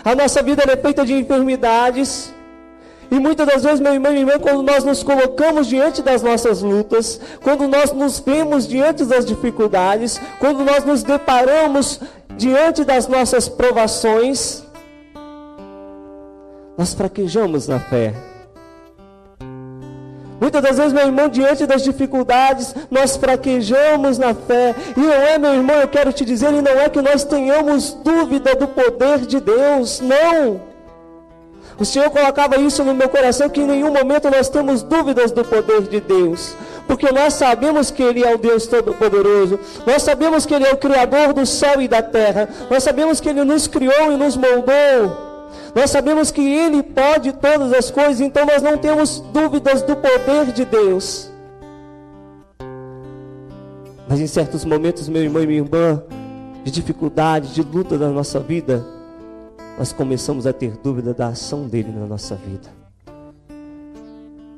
A 0.05 0.17
nossa 0.17 0.43
vida 0.43 0.65
é 0.67 0.77
feita 0.77 1.07
de 1.07 1.15
enfermidades. 1.15 2.34
E 3.15 3.21
muitas 3.21 3.47
das 3.47 3.63
vezes, 3.63 3.79
meu 3.79 3.95
irmão 3.95 4.11
e 4.11 4.15
minha 4.17 4.27
irmã, 4.27 4.41
quando 4.43 4.61
nós 4.61 4.83
nos 4.83 5.05
colocamos 5.05 5.69
diante 5.69 6.03
das 6.03 6.21
nossas 6.21 6.63
lutas, 6.63 7.21
quando 7.45 7.69
nós 7.69 7.93
nos 7.93 8.19
vemos 8.19 8.67
diante 8.67 9.05
das 9.05 9.25
dificuldades, 9.25 10.21
quando 10.41 10.65
nós 10.65 10.85
nos 10.85 11.05
deparamos 11.05 12.01
diante 12.37 12.83
das 12.83 13.07
nossas 13.07 13.49
provações, 13.49 14.65
nós 16.77 16.93
fraquejamos 16.93 17.69
na 17.69 17.79
fé. 17.79 18.13
Muitas 20.41 20.61
das 20.61 20.77
vezes, 20.77 20.93
meu 20.93 21.07
irmão, 21.07 21.29
diante 21.29 21.67
das 21.67 21.85
dificuldades, 21.85 22.75
nós 22.91 23.17
fraquejamos 23.17 24.19
na 24.19 24.35
fé. 24.35 24.75
E 24.97 25.01
não 25.01 25.13
é, 25.13 25.39
meu 25.39 25.55
irmão, 25.55 25.77
eu 25.77 25.87
quero 25.87 26.13
te 26.13 26.25
dizer, 26.25 26.53
e 26.53 26.61
não 26.61 26.73
é 26.73 26.89
que 26.89 27.01
nós 27.01 27.23
tenhamos 27.23 27.93
dúvida 27.93 28.57
do 28.57 28.67
poder 28.67 29.21
de 29.21 29.39
Deus, 29.39 30.01
não. 30.01 30.74
O 31.79 31.85
Senhor 31.85 32.09
colocava 32.11 32.57
isso 32.57 32.85
no 32.85 32.95
meu 32.95 33.09
coração 33.09 33.49
que 33.49 33.61
em 33.61 33.67
nenhum 33.67 33.93
momento 33.93 34.31
nós 34.31 34.49
temos 34.49 34.83
dúvidas 34.83 35.33
do 35.33 35.45
poder 35.45 35.83
de 35.83 36.01
Deus. 36.01 36.55
Porque 36.87 37.11
nós 37.11 37.35
sabemos 37.35 37.91
que 37.91 38.03
Ele 38.03 38.23
é 38.23 38.33
o 38.33 38.39
Deus 38.39 38.67
Todo-Poderoso. 38.67 39.59
Nós 39.87 40.03
sabemos 40.03 40.47
que 40.47 40.55
Ele 40.55 40.67
é 40.67 40.73
o 40.73 40.77
Criador 40.77 41.33
do 41.33 41.45
céu 41.45 41.81
e 41.81 41.89
da 41.89 42.03
terra. 42.03 42.49
Nós 42.71 42.83
sabemos 42.83 43.21
que 43.21 43.29
Ele 43.29 43.43
nos 43.43 43.67
criou 43.67 44.13
e 44.13 44.17
nos 44.17 44.37
moldou. 44.37 45.25
Nós 45.75 45.91
sabemos 45.91 46.31
que 46.31 46.41
Ele 46.41 46.83
pode 46.83 47.33
todas 47.33 47.73
as 47.73 47.91
coisas, 47.91 48.21
então 48.21 48.47
nós 48.47 48.63
não 48.63 48.79
temos 48.79 49.21
dúvidas 49.33 49.83
do 49.83 49.97
poder 49.97 50.53
de 50.53 50.65
Deus. 50.65 51.31
Mas 54.09 54.21
em 54.21 54.27
certos 54.27 54.65
momentos, 54.65 55.09
meu 55.09 55.23
irmão 55.23 55.43
e 55.43 55.47
minha 55.47 55.61
irmã, 55.61 56.03
de 56.63 56.71
dificuldade, 56.71 57.53
de 57.53 57.63
luta 57.63 57.99
da 57.99 58.09
nossa 58.09 58.39
vida, 58.39 58.85
nós 59.77 59.93
começamos 59.93 60.47
a 60.47 60.53
ter 60.53 60.77
dúvida 60.77 61.13
da 61.13 61.29
ação 61.29 61.67
dele 61.67 61.93
na 61.93 62.07
nossa 62.07 62.35
vida. 62.35 62.69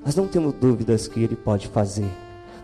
Nós 0.04 0.14
não 0.14 0.26
temos 0.28 0.54
dúvidas 0.54 1.08
que 1.08 1.22
ele 1.22 1.34
pode 1.34 1.68
fazer. 1.68 2.08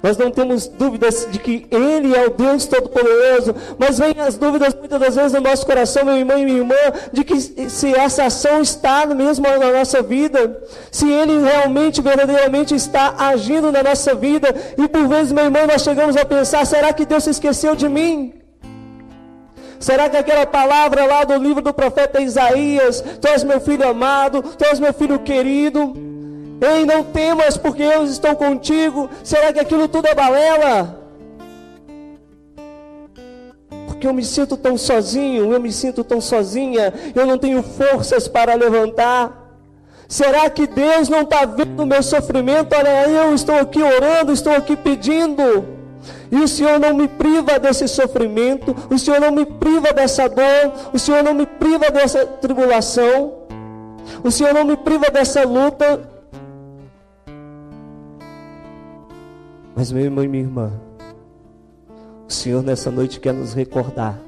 Nós 0.03 0.17
não 0.17 0.33
temos 0.33 0.67
dúvidas 0.67 1.29
de 1.31 1.39
que 1.39 1.65
Ele 1.71 2.13
é 2.13 2.27
o 2.27 2.31
Deus 2.31 2.67
Todo-Poderoso, 2.67 3.55
mas 3.79 4.01
vem 4.01 4.19
as 4.19 4.37
dúvidas 4.37 4.75
muitas 4.75 4.99
das 4.99 5.15
vezes 5.15 5.33
no 5.33 5.41
nosso 5.41 5.65
coração, 5.65 6.05
meu 6.05 6.17
irmão 6.17 6.37
e 6.37 6.45
minha 6.45 6.59
irmã, 6.59 6.75
de 7.13 7.23
que 7.23 7.41
se 7.41 7.95
essa 7.95 8.25
ação 8.25 8.61
está 8.61 9.07
mesmo 9.07 9.47
na 9.47 9.71
nossa 9.71 10.03
vida, 10.03 10.61
se 10.91 11.09
Ele 11.09 11.41
realmente, 11.41 12.03
verdadeiramente 12.03 12.75
está 12.75 13.15
agindo 13.17 13.71
na 13.71 13.83
nossa 13.83 14.13
vida, 14.13 14.53
e 14.77 14.89
por 14.89 15.07
vezes, 15.07 15.31
meu 15.31 15.45
irmão, 15.45 15.69
nós 15.69 15.83
chegamos 15.83 16.17
a 16.17 16.25
pensar: 16.25 16.67
será 16.67 16.93
que 16.93 17.07
Deus 17.07 17.23
se 17.23 17.31
esqueceu 17.31 17.77
de 17.77 17.89
mim? 17.89 18.42
Será 19.83 20.09
que 20.09 20.17
aquela 20.17 20.47
palavra 20.47 21.05
lá 21.07 21.25
do 21.25 21.35
livro 21.35 21.61
do 21.61 21.75
profeta 21.75 22.23
Isaías, 22.23 23.03
tu 23.21 23.27
és 23.27 23.43
meu 23.43 23.61
filho 23.61 23.89
amado, 23.89 24.41
tu 24.41 24.65
és 24.65 24.79
meu 24.79 24.95
filho 24.95 25.19
querido, 25.19 25.93
ei, 26.61 26.87
não 26.87 27.03
temas 27.03 27.57
porque 27.57 27.83
eu 27.83 28.05
estou 28.05 28.37
contigo, 28.37 29.11
será 29.25 29.53
que 29.53 29.59
aquilo 29.59 29.89
tudo 29.89 30.07
é 30.07 30.15
balela? 30.15 31.03
Porque 33.89 34.07
eu 34.07 34.15
me 34.15 34.25
sinto 34.25 34.57
tão 34.57 34.79
sozinho, 34.79 35.53
eu 35.53 35.59
me 35.59 35.73
sinto 35.73 36.05
tão 36.05 36.21
sozinha, 36.21 36.95
eu 37.13 37.27
não 37.27 37.37
tenho 37.37 37.61
forças 37.61 38.29
para 38.29 38.55
levantar. 38.55 39.37
Será 40.07 40.49
que 40.49 40.65
Deus 40.65 41.09
não 41.09 41.23
está 41.23 41.45
vendo 41.45 41.83
o 41.83 41.87
meu 41.87 42.05
sofrimento? 42.05 42.73
Olha, 42.77 43.09
eu 43.09 43.35
estou 43.35 43.57
aqui 43.57 43.83
orando, 43.83 44.33
estou 44.33 44.55
aqui 44.55 44.77
pedindo. 44.77 45.82
E 46.31 46.37
o 46.37 46.49
Senhor 46.49 46.79
não 46.81 46.95
me 46.95 47.07
priva 47.07 47.59
desse 47.59 47.87
sofrimento, 47.87 48.75
o 48.91 48.99
Senhor 48.99 49.21
não 49.21 49.31
me 49.31 49.45
priva 49.45 49.93
dessa 49.93 50.29
dor, 50.29 50.91
o 50.93 50.99
Senhor 50.99 51.23
não 51.23 51.35
me 51.35 51.47
priva 51.47 51.91
dessa 51.91 52.27
tribulação, 52.27 53.35
o 54.25 54.31
Senhor 54.31 54.53
não 54.55 54.65
me 54.65 54.77
priva 54.77 55.11
dessa 55.11 55.45
luta. 55.45 56.09
Mas, 59.75 59.91
meu 59.91 60.05
irmão 60.05 60.25
e 60.25 60.29
minha 60.29 60.43
irmã, 60.43 60.73
o 62.29 62.33
Senhor 62.33 62.63
nessa 62.63 62.91
noite 62.91 63.21
quer 63.21 63.33
nos 63.33 63.55
recordar 63.55 64.19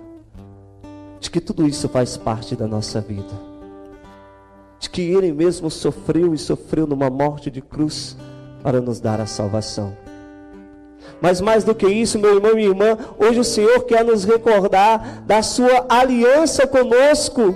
de 1.20 1.30
que 1.30 1.40
tudo 1.40 1.66
isso 1.66 1.88
faz 1.88 2.16
parte 2.16 2.54
da 2.54 2.66
nossa 2.66 3.00
vida, 3.00 3.34
de 4.78 4.90
que 4.90 5.02
Ele 5.02 5.32
mesmo 5.32 5.70
sofreu 5.70 6.34
e 6.34 6.38
sofreu 6.38 6.86
numa 6.86 7.08
morte 7.08 7.50
de 7.50 7.62
cruz 7.62 8.16
para 8.62 8.80
nos 8.80 9.00
dar 9.00 9.20
a 9.20 9.26
salvação. 9.26 10.03
Mas 11.20 11.40
mais 11.40 11.64
do 11.64 11.74
que 11.74 11.86
isso, 11.86 12.18
meu 12.18 12.34
irmão 12.34 12.52
e 12.52 12.54
minha 12.56 12.68
irmã, 12.68 12.98
hoje 13.18 13.40
o 13.40 13.44
Senhor 13.44 13.84
quer 13.84 14.04
nos 14.04 14.24
recordar 14.24 15.22
da 15.26 15.42
sua 15.42 15.86
aliança 15.88 16.66
conosco. 16.66 17.54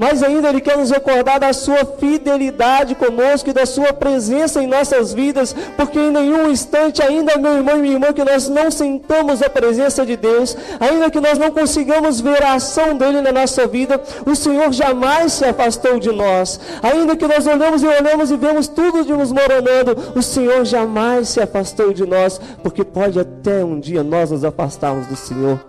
Mas 0.00 0.22
ainda 0.22 0.48
Ele 0.48 0.62
quer 0.62 0.78
nos 0.78 0.90
recordar 0.90 1.38
da 1.38 1.52
sua 1.52 1.84
fidelidade 1.84 2.94
conosco 2.94 3.50
e 3.50 3.52
da 3.52 3.66
sua 3.66 3.92
presença 3.92 4.62
em 4.62 4.66
nossas 4.66 5.12
vidas, 5.12 5.54
porque 5.76 5.98
em 5.98 6.10
nenhum 6.10 6.50
instante, 6.50 7.02
ainda, 7.02 7.36
meu 7.36 7.56
irmão 7.56 7.76
e 7.76 7.82
minha 7.82 7.94
irmã, 7.96 8.10
que 8.10 8.24
nós 8.24 8.48
não 8.48 8.70
sentamos 8.70 9.42
a 9.42 9.50
presença 9.50 10.06
de 10.06 10.16
Deus, 10.16 10.56
ainda 10.80 11.10
que 11.10 11.20
nós 11.20 11.36
não 11.36 11.50
consigamos 11.50 12.18
ver 12.18 12.42
a 12.42 12.54
ação 12.54 12.96
dele 12.96 13.20
na 13.20 13.30
nossa 13.30 13.66
vida, 13.66 14.00
o 14.24 14.34
Senhor 14.34 14.72
jamais 14.72 15.34
se 15.34 15.44
afastou 15.44 16.00
de 16.00 16.10
nós. 16.10 16.58
Ainda 16.82 17.14
que 17.14 17.28
nós 17.28 17.46
olhamos 17.46 17.82
e 17.82 17.86
olhamos 17.86 18.30
e 18.30 18.38
vemos 18.38 18.68
tudo 18.68 19.04
de 19.04 19.12
nos 19.12 19.30
moronando, 19.30 20.14
o 20.16 20.22
Senhor 20.22 20.64
jamais 20.64 21.28
se 21.28 21.42
afastou 21.42 21.92
de 21.92 22.06
nós, 22.06 22.40
porque 22.62 22.82
pode 22.84 23.20
até 23.20 23.62
um 23.62 23.78
dia 23.78 24.02
nós 24.02 24.30
nos 24.30 24.46
afastarmos 24.46 25.06
do 25.08 25.16
Senhor. 25.16 25.60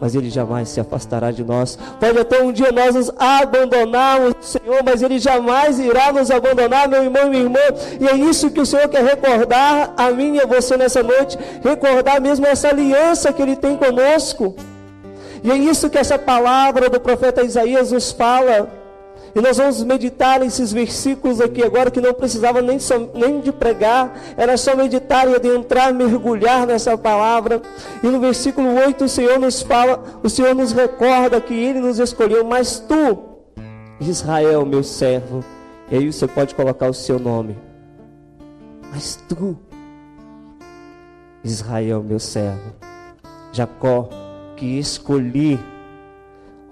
Mas 0.00 0.14
Ele 0.14 0.30
jamais 0.30 0.68
se 0.68 0.80
afastará 0.80 1.30
de 1.30 1.44
nós. 1.44 1.78
Pode 2.00 2.18
até 2.18 2.42
um 2.42 2.52
dia 2.52 2.72
nós 2.72 2.94
nos 2.94 3.10
abandonarmos, 3.18 4.34
Senhor, 4.40 4.82
mas 4.84 5.02
Ele 5.02 5.18
jamais 5.18 5.78
irá 5.78 6.12
nos 6.12 6.30
abandonar, 6.30 6.88
meu 6.88 7.04
irmão 7.04 7.26
e 7.26 7.30
minha 7.30 7.42
irmã. 7.42 7.60
E 8.00 8.08
é 8.08 8.14
isso 8.14 8.50
que 8.50 8.60
o 8.60 8.66
Senhor 8.66 8.88
quer 8.88 9.04
recordar 9.04 9.94
a 9.96 10.10
mim 10.10 10.36
e 10.36 10.40
a 10.40 10.46
você 10.46 10.76
nessa 10.76 11.02
noite, 11.02 11.38
recordar 11.62 12.20
mesmo 12.20 12.46
essa 12.46 12.68
aliança 12.68 13.32
que 13.32 13.42
Ele 13.42 13.56
tem 13.56 13.76
conosco. 13.76 14.54
E 15.42 15.50
é 15.50 15.56
isso 15.56 15.90
que 15.90 15.98
essa 15.98 16.18
palavra 16.18 16.88
do 16.88 16.98
profeta 16.98 17.42
Isaías 17.42 17.92
nos 17.92 18.10
fala. 18.10 18.83
E 19.34 19.40
nós 19.40 19.56
vamos 19.56 19.82
meditar 19.82 20.38
nesses 20.38 20.72
versículos 20.72 21.40
aqui 21.40 21.62
agora 21.62 21.90
que 21.90 22.00
não 22.00 22.14
precisava 22.14 22.62
nem, 22.62 22.78
nem 23.14 23.40
de 23.40 23.50
pregar, 23.50 24.16
era 24.36 24.56
só 24.56 24.76
meditar 24.76 25.28
e 25.28 25.34
adentrar, 25.34 25.92
mergulhar 25.92 26.66
nessa 26.66 26.96
palavra. 26.96 27.60
E 28.00 28.06
no 28.06 28.20
versículo 28.20 28.72
8 28.74 29.04
o 29.04 29.08
Senhor 29.08 29.40
nos 29.40 29.60
fala, 29.60 30.20
o 30.22 30.28
Senhor 30.28 30.54
nos 30.54 30.70
recorda 30.70 31.40
que 31.40 31.52
Ele 31.52 31.80
nos 31.80 31.98
escolheu, 31.98 32.44
mas 32.44 32.78
tu, 32.78 33.18
Israel, 34.00 34.64
meu 34.64 34.84
servo, 34.84 35.44
e 35.90 35.96
aí 35.96 36.12
você 36.12 36.28
pode 36.28 36.54
colocar 36.54 36.88
o 36.88 36.94
seu 36.94 37.18
nome. 37.18 37.58
Mas 38.92 39.18
tu, 39.28 39.58
Israel, 41.42 42.04
meu 42.04 42.20
servo, 42.20 42.72
Jacó, 43.52 44.08
que 44.56 44.78
escolhi 44.78 45.58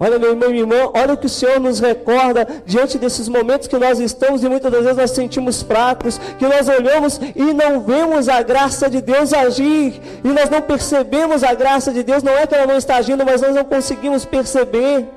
Olha, 0.03 0.19
meu 0.19 0.31
irmão 0.31 0.53
e 0.53 0.59
irmã, 0.59 0.91
olha 0.93 1.13
o 1.13 1.17
que 1.17 1.27
o 1.27 1.29
Senhor 1.29 1.61
nos 1.61 1.79
recorda 1.79 2.45
diante 2.65 2.97
desses 2.97 3.29
momentos 3.29 3.69
que 3.69 3.77
nós 3.77 4.01
estamos 4.01 4.43
e 4.43 4.49
muitas 4.49 4.69
das 4.69 4.81
vezes 4.81 4.97
nós 4.97 5.11
sentimos 5.11 5.61
fracos, 5.61 6.19
que 6.37 6.45
nós 6.45 6.67
olhamos 6.67 7.21
e 7.33 7.53
não 7.53 7.79
vemos 7.79 8.27
a 8.27 8.41
graça 8.41 8.89
de 8.89 9.01
Deus 9.01 9.31
agir, 9.31 10.01
e 10.21 10.27
nós 10.27 10.49
não 10.49 10.61
percebemos 10.61 11.41
a 11.41 11.53
graça 11.53 11.93
de 11.93 12.03
Deus, 12.03 12.21
não 12.21 12.33
é 12.33 12.45
que 12.45 12.53
ela 12.53 12.67
não 12.67 12.75
está 12.75 12.97
agindo, 12.97 13.23
mas 13.25 13.39
nós 13.39 13.55
não 13.55 13.63
conseguimos 13.63 14.25
perceber. 14.25 15.07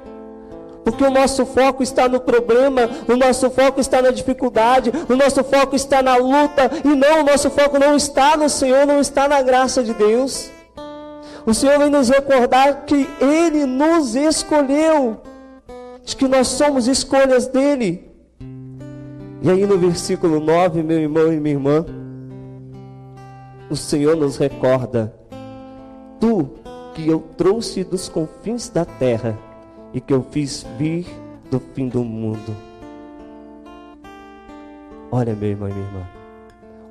Porque 0.85 1.03
o 1.03 1.11
nosso 1.11 1.45
foco 1.45 1.83
está 1.83 2.09
no 2.09 2.21
problema, 2.21 2.89
o 3.09 3.17
nosso 3.17 3.51
foco 3.51 3.81
está 3.81 4.01
na 4.01 4.13
dificuldade, 4.13 4.93
o 5.09 5.17
nosso 5.17 5.43
foco 5.43 5.75
está 5.75 6.01
na 6.01 6.15
luta, 6.15 6.71
e 6.85 6.95
não, 6.95 7.23
o 7.23 7.25
nosso 7.25 7.51
foco 7.51 7.77
não 7.77 7.97
está 7.97 8.37
no 8.37 8.49
Senhor, 8.49 8.87
não 8.87 9.01
está 9.01 9.27
na 9.27 9.43
graça 9.43 9.83
de 9.83 9.93
Deus. 9.93 10.55
O 11.47 11.55
Senhor 11.55 11.79
vem 11.79 11.89
nos 11.89 12.09
recordar 12.09 12.85
que 12.87 13.09
Ele 13.21 13.65
nos 13.65 14.17
escolheu, 14.17 15.23
de 16.05 16.17
que 16.17 16.27
nós 16.27 16.49
somos 16.49 16.89
escolhas 16.89 17.47
dEle. 17.47 18.11
E 19.41 19.49
aí 19.49 19.65
no 19.65 19.79
versículo 19.79 20.41
9, 20.41 20.83
meu 20.83 20.99
irmão 20.99 21.33
e 21.33 21.39
minha 21.39 21.55
irmã, 21.55 21.87
o 23.71 23.77
Senhor 23.77 24.17
nos 24.17 24.37
recorda: 24.37 25.15
Tu 26.19 26.51
que 26.95 27.07
eu 27.09 27.21
trouxe 27.37 27.85
dos 27.85 28.09
confins 28.09 28.69
da 28.69 28.85
terra 28.85 29.39
e 29.95 30.01
que 30.01 30.13
eu 30.13 30.27
fiz 30.33 30.67
vir 30.77 31.07
do 31.49 31.61
fim 31.61 31.89
do 31.89 32.03
mundo. 32.03 32.57
Olha, 35.13 35.33
meu 35.35 35.51
irmão 35.51 35.69
e 35.69 35.73
minha 35.73 35.87
irmã. 35.87 36.16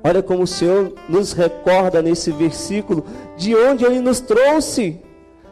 Olha 0.02 0.22
como 0.22 0.44
o 0.44 0.46
Senhor 0.46 0.92
nos 1.08 1.32
recorda 1.32 2.00
nesse 2.00 2.30
versículo 2.30 3.04
de 3.36 3.54
onde 3.54 3.84
Ele 3.84 4.00
nos 4.00 4.20
trouxe, 4.20 5.00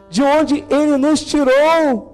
de 0.09 0.23
onde 0.23 0.63
Ele 0.69 0.97
nos 0.97 1.21
tirou. 1.21 2.13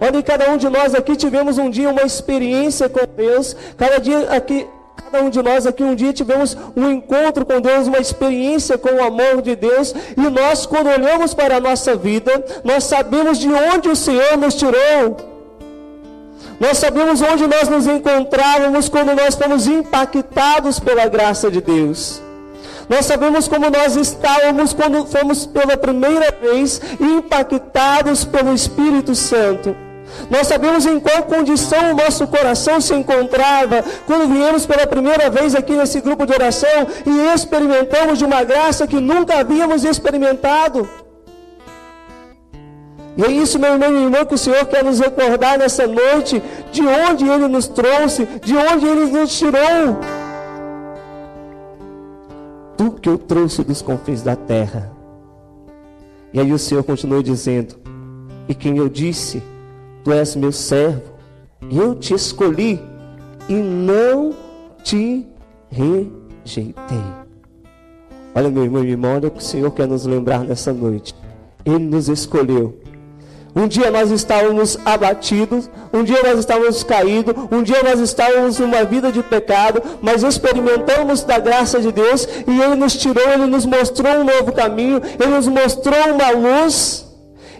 Olha, 0.00 0.22
cada 0.22 0.50
um 0.50 0.56
de 0.56 0.68
nós 0.68 0.94
aqui 0.94 1.16
tivemos 1.16 1.58
um 1.58 1.68
dia 1.68 1.90
uma 1.90 2.02
experiência 2.02 2.88
com 2.88 3.00
Deus. 3.16 3.56
Cada 3.76 3.98
dia 3.98 4.30
aqui, 4.30 4.66
cada 4.96 5.24
um 5.24 5.30
de 5.30 5.42
nós 5.42 5.66
aqui 5.66 5.82
um 5.82 5.94
dia 5.94 6.12
tivemos 6.12 6.56
um 6.76 6.88
encontro 6.88 7.44
com 7.44 7.60
Deus, 7.60 7.88
uma 7.88 7.98
experiência 7.98 8.78
com 8.78 8.90
o 8.90 9.02
amor 9.02 9.42
de 9.42 9.56
Deus. 9.56 9.92
E 10.16 10.30
nós, 10.30 10.66
quando 10.66 10.88
olhamos 10.88 11.34
para 11.34 11.56
a 11.56 11.60
nossa 11.60 11.96
vida, 11.96 12.44
nós 12.62 12.84
sabemos 12.84 13.38
de 13.38 13.48
onde 13.48 13.88
o 13.88 13.96
Senhor 13.96 14.36
nos 14.36 14.54
tirou. 14.54 15.16
Nós 16.60 16.78
sabemos 16.78 17.22
onde 17.22 17.46
nós 17.46 17.68
nos 17.68 17.86
encontrávamos 17.86 18.88
quando 18.88 19.14
nós 19.14 19.34
fomos 19.34 19.66
impactados 19.66 20.80
pela 20.80 21.06
graça 21.06 21.50
de 21.50 21.60
Deus. 21.60 22.20
Nós 22.88 23.06
sabemos 23.06 23.46
como 23.46 23.70
nós 23.70 23.96
estávamos 23.96 24.72
quando 24.72 25.06
fomos 25.06 25.46
pela 25.46 25.76
primeira 25.76 26.34
vez 26.40 26.80
impactados 26.98 28.24
pelo 28.24 28.54
Espírito 28.54 29.14
Santo. 29.14 29.76
Nós 30.30 30.46
sabemos 30.46 30.86
em 30.86 30.98
qual 30.98 31.22
condição 31.24 31.92
o 31.92 31.96
nosso 31.96 32.26
coração 32.26 32.80
se 32.80 32.94
encontrava 32.94 33.84
quando 34.06 34.32
viemos 34.32 34.66
pela 34.66 34.86
primeira 34.86 35.30
vez 35.30 35.54
aqui 35.54 35.72
nesse 35.72 36.00
grupo 36.00 36.26
de 36.26 36.32
oração 36.32 36.86
e 37.06 37.34
experimentamos 37.34 38.18
de 38.18 38.24
uma 38.24 38.42
graça 38.42 38.86
que 38.86 38.98
nunca 39.00 39.38
havíamos 39.38 39.84
experimentado. 39.84 40.88
E 43.18 43.24
é 43.24 43.32
isso, 43.32 43.58
meu 43.58 43.72
irmão 43.72 43.92
e 43.92 44.04
irmã, 44.04 44.24
que 44.24 44.34
o 44.34 44.38
Senhor 44.38 44.64
quer 44.66 44.84
nos 44.84 45.00
recordar 45.00 45.58
nessa 45.58 45.88
noite, 45.88 46.40
de 46.70 46.82
onde 46.82 47.28
Ele 47.28 47.48
nos 47.48 47.66
trouxe, 47.66 48.24
de 48.44 48.54
onde 48.54 48.86
Ele 48.86 49.06
nos 49.06 49.36
tirou. 49.36 49.98
Tu 52.76 52.92
que 52.92 53.08
eu 53.08 53.18
trouxe 53.18 53.64
dos 53.64 53.82
confins 53.82 54.22
da 54.22 54.36
terra. 54.36 54.92
E 56.32 56.38
aí 56.38 56.52
o 56.52 56.58
Senhor 56.60 56.84
continuou 56.84 57.20
dizendo: 57.20 57.74
E 58.48 58.54
quem 58.54 58.76
eu 58.78 58.88
disse, 58.88 59.42
Tu 60.04 60.12
és 60.12 60.36
meu 60.36 60.52
servo, 60.52 61.02
e 61.68 61.76
eu 61.76 61.96
te 61.96 62.14
escolhi, 62.14 62.80
e 63.48 63.54
não 63.54 64.32
te 64.84 65.26
rejeitei. 65.68 67.02
Olha, 68.32 68.48
meu 68.48 68.62
irmão 68.62 68.84
e 68.84 68.90
irmã, 68.90 69.16
olha 69.16 69.26
o 69.26 69.30
que 69.32 69.38
o 69.38 69.44
Senhor 69.44 69.72
quer 69.72 69.88
nos 69.88 70.06
lembrar 70.06 70.44
nessa 70.44 70.72
noite. 70.72 71.16
Ele 71.64 71.80
nos 71.80 72.08
escolheu 72.08 72.78
um 73.58 73.66
dia 73.66 73.90
nós 73.90 74.12
estávamos 74.12 74.78
abatidos, 74.84 75.68
um 75.92 76.04
dia 76.04 76.22
nós 76.22 76.38
estávamos 76.38 76.84
caídos, 76.84 77.34
um 77.50 77.60
dia 77.60 77.82
nós 77.82 77.98
estávamos 77.98 78.60
numa 78.60 78.84
vida 78.84 79.10
de 79.10 79.20
pecado, 79.20 79.82
mas 80.00 80.22
experimentamos 80.22 81.24
da 81.24 81.40
graça 81.40 81.80
de 81.80 81.90
Deus 81.90 82.28
e 82.46 82.62
Ele 82.62 82.76
nos 82.76 82.96
tirou, 82.96 83.28
Ele 83.32 83.46
nos 83.46 83.66
mostrou 83.66 84.12
um 84.20 84.24
novo 84.24 84.52
caminho, 84.52 85.02
Ele 85.18 85.30
nos 85.30 85.48
mostrou 85.48 86.14
uma 86.14 86.30
luz. 86.30 87.04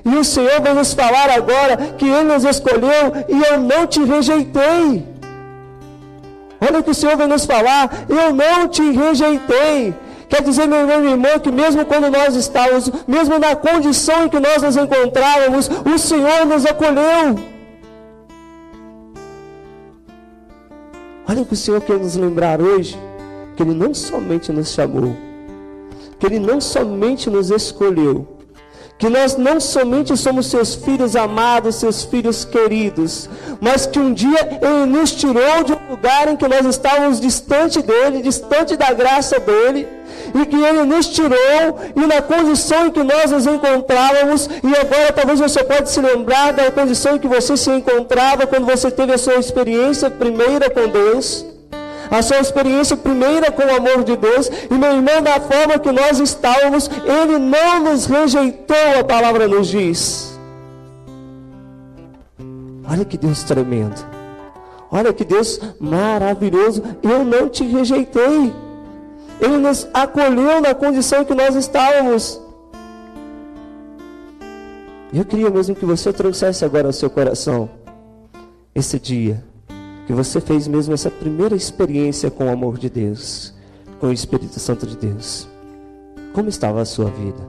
E 0.04 0.14
o 0.14 0.22
Senhor 0.22 0.60
vai 0.60 0.72
nos 0.72 0.94
falar 0.94 1.30
agora 1.30 1.76
que 1.98 2.04
Ele 2.04 2.32
nos 2.32 2.44
escolheu 2.44 3.12
e 3.28 3.52
eu 3.52 3.60
não 3.60 3.84
te 3.84 4.00
rejeitei. 4.04 5.04
Olha 6.60 6.78
o 6.78 6.82
que 6.84 6.92
o 6.92 6.94
Senhor 6.94 7.16
vai 7.16 7.26
nos 7.26 7.44
falar: 7.44 8.04
eu 8.08 8.32
não 8.32 8.68
te 8.68 8.82
rejeitei. 8.82 9.94
Quer 10.28 10.42
dizer, 10.42 10.66
meu 10.66 10.80
irmão 10.80 11.04
e 11.04 11.10
irmã, 11.10 11.38
que 11.38 11.50
mesmo 11.50 11.86
quando 11.86 12.10
nós 12.10 12.34
estávamos, 12.34 12.90
mesmo 13.06 13.38
na 13.38 13.56
condição 13.56 14.26
em 14.26 14.28
que 14.28 14.38
nós 14.38 14.62
nos 14.62 14.76
encontrávamos, 14.76 15.68
o 15.68 15.98
Senhor 15.98 16.44
nos 16.44 16.66
acolheu. 16.66 17.36
Olha 21.26 21.44
que 21.44 21.54
o 21.54 21.56
Senhor 21.56 21.80
quer 21.80 21.98
nos 21.98 22.14
lembrar 22.14 22.60
hoje: 22.60 22.98
que 23.56 23.62
Ele 23.62 23.72
não 23.72 23.94
somente 23.94 24.52
nos 24.52 24.68
chamou, 24.68 25.16
que 26.18 26.26
Ele 26.26 26.38
não 26.38 26.60
somente 26.60 27.30
nos 27.30 27.50
escolheu, 27.50 28.28
que 28.98 29.08
nós 29.08 29.34
não 29.34 29.58
somente 29.58 30.14
somos 30.14 30.46
seus 30.46 30.74
filhos 30.74 31.16
amados, 31.16 31.76
seus 31.76 32.04
filhos 32.04 32.44
queridos, 32.44 33.30
mas 33.62 33.86
que 33.86 33.98
um 33.98 34.12
dia 34.12 34.60
Ele 34.60 34.84
nos 34.84 35.12
tirou 35.12 35.64
de 35.64 35.72
um 35.72 35.90
lugar 35.90 36.28
em 36.28 36.36
que 36.36 36.46
nós 36.46 36.66
estávamos 36.66 37.18
distante 37.18 37.80
dEle, 37.80 38.20
distante 38.20 38.76
da 38.76 38.92
graça 38.92 39.40
dEle 39.40 39.97
e 40.34 40.46
que 40.46 40.56
Ele 40.56 40.84
nos 40.84 41.08
tirou 41.08 41.78
e 41.94 42.06
na 42.06 42.22
condição 42.22 42.86
em 42.86 42.90
que 42.90 43.02
nós 43.02 43.30
nos 43.30 43.46
encontrávamos, 43.46 44.48
e 44.62 44.76
agora 44.76 45.12
talvez 45.12 45.40
você 45.40 45.62
pode 45.64 45.90
se 45.90 46.00
lembrar 46.00 46.52
da 46.52 46.70
condição 46.70 47.16
em 47.16 47.18
que 47.18 47.28
você 47.28 47.56
se 47.56 47.70
encontrava 47.70 48.46
quando 48.46 48.66
você 48.66 48.90
teve 48.90 49.12
a 49.12 49.18
sua 49.18 49.36
experiência 49.36 50.10
primeira 50.10 50.70
com 50.70 50.88
Deus, 50.88 51.44
a 52.10 52.22
sua 52.22 52.38
experiência 52.38 52.96
primeira 52.96 53.50
com 53.50 53.62
o 53.62 53.76
amor 53.76 54.04
de 54.04 54.16
Deus, 54.16 54.50
e 54.70 54.74
meu 54.74 54.92
irmão, 54.92 55.22
da 55.22 55.40
forma 55.40 55.78
que 55.78 55.92
nós 55.92 56.18
estávamos, 56.18 56.90
Ele 57.04 57.38
não 57.38 57.84
nos 57.84 58.06
rejeitou, 58.06 58.76
a 59.00 59.04
palavra 59.04 59.46
nos 59.46 59.68
diz. 59.68 60.38
Olha 62.90 63.04
que 63.04 63.18
Deus 63.18 63.42
tremendo. 63.42 64.18
Olha 64.90 65.12
que 65.12 65.24
Deus 65.24 65.60
maravilhoso. 65.78 66.82
Eu 67.02 67.22
não 67.24 67.48
te 67.48 67.62
rejeitei. 67.62 68.52
Ele 69.40 69.56
nos 69.58 69.86
acolheu 69.94 70.60
na 70.60 70.74
condição 70.74 71.24
que 71.24 71.34
nós 71.34 71.54
estávamos. 71.54 72.40
Eu 75.12 75.24
queria 75.24 75.50
mesmo 75.50 75.74
que 75.74 75.86
você 75.86 76.12
trouxesse 76.12 76.64
agora 76.64 76.88
ao 76.88 76.92
seu 76.92 77.08
coração 77.08 77.70
esse 78.74 78.98
dia 78.98 79.42
que 80.06 80.12
você 80.14 80.40
fez 80.40 80.66
mesmo 80.66 80.94
essa 80.94 81.10
primeira 81.10 81.54
experiência 81.54 82.30
com 82.30 82.46
o 82.46 82.50
amor 82.50 82.78
de 82.78 82.88
Deus, 82.88 83.52
com 84.00 84.06
o 84.06 84.12
Espírito 84.12 84.58
Santo 84.58 84.86
de 84.86 84.96
Deus. 84.96 85.46
Como 86.32 86.48
estava 86.48 86.80
a 86.80 86.86
sua 86.86 87.10
vida? 87.10 87.46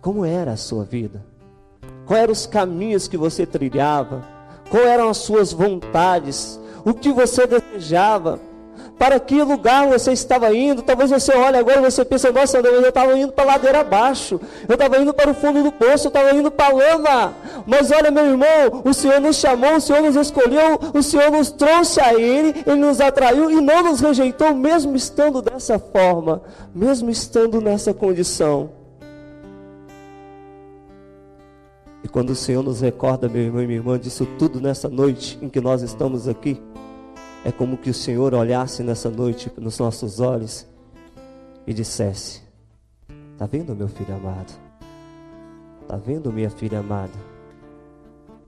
Como 0.00 0.24
era 0.24 0.52
a 0.52 0.56
sua 0.56 0.84
vida? 0.84 1.22
Quais 2.06 2.22
eram 2.22 2.32
os 2.32 2.46
caminhos 2.46 3.06
que 3.06 3.18
você 3.18 3.44
trilhava? 3.44 4.24
Quais 4.70 4.86
eram 4.86 5.10
as 5.10 5.18
suas 5.18 5.52
vontades? 5.52 6.58
O 6.82 6.94
que 6.94 7.12
você 7.12 7.46
desejava? 7.46 8.40
Para 8.98 9.18
que 9.18 9.42
lugar 9.42 9.88
você 9.88 10.12
estava 10.12 10.54
indo. 10.54 10.82
Talvez 10.82 11.10
você 11.10 11.32
olhe 11.32 11.56
agora 11.56 11.78
e 11.78 11.90
você 11.90 12.04
pense, 12.04 12.30
nossa, 12.30 12.58
eu 12.58 12.86
estava 12.86 13.18
indo 13.18 13.32
para 13.32 13.44
a 13.44 13.46
ladeira 13.46 13.80
abaixo, 13.80 14.38
eu 14.68 14.74
estava 14.74 14.98
indo 14.98 15.14
para 15.14 15.30
o 15.30 15.34
fundo 15.34 15.62
do 15.62 15.72
poço, 15.72 16.06
eu 16.06 16.08
estava 16.08 16.34
indo 16.34 16.50
para 16.50 16.66
a 16.66 16.76
lama. 16.76 17.34
Mas 17.66 17.90
olha, 17.90 18.10
meu 18.10 18.26
irmão, 18.26 18.82
o 18.84 18.92
Senhor 18.92 19.18
nos 19.20 19.36
chamou, 19.36 19.76
o 19.76 19.80
Senhor 19.80 20.02
nos 20.02 20.16
escolheu, 20.16 20.78
o 20.92 21.02
Senhor 21.02 21.30
nos 21.30 21.50
trouxe 21.50 22.00
a 22.00 22.12
Ele, 22.12 22.62
Ele 22.66 22.76
nos 22.76 23.00
atraiu 23.00 23.50
e 23.50 23.60
não 23.60 23.82
nos 23.84 24.00
rejeitou, 24.00 24.54
mesmo 24.54 24.94
estando 24.94 25.40
dessa 25.40 25.78
forma, 25.78 26.42
mesmo 26.74 27.08
estando 27.08 27.60
nessa 27.60 27.94
condição. 27.94 28.70
E 32.04 32.08
quando 32.08 32.30
o 32.30 32.36
Senhor 32.36 32.62
nos 32.62 32.80
recorda, 32.80 33.28
meu 33.28 33.42
irmão 33.42 33.62
e 33.62 33.66
minha 33.66 33.78
irmã, 33.78 33.98
disso 33.98 34.26
tudo 34.38 34.60
nessa 34.60 34.88
noite 34.88 35.38
em 35.40 35.48
que 35.48 35.60
nós 35.60 35.82
estamos 35.82 36.28
aqui, 36.28 36.60
é 37.44 37.50
como 37.50 37.78
que 37.78 37.90
o 37.90 37.94
Senhor 37.94 38.34
olhasse 38.34 38.82
nessa 38.82 39.08
noite 39.10 39.50
nos 39.56 39.78
nossos 39.78 40.20
olhos 40.20 40.66
e 41.66 41.72
dissesse: 41.72 42.42
Está 43.32 43.46
vendo, 43.46 43.74
meu 43.74 43.88
filho 43.88 44.14
amado? 44.14 44.52
Está 45.82 45.96
vendo, 45.96 46.32
minha 46.32 46.50
filha 46.50 46.80
amada? 46.80 47.12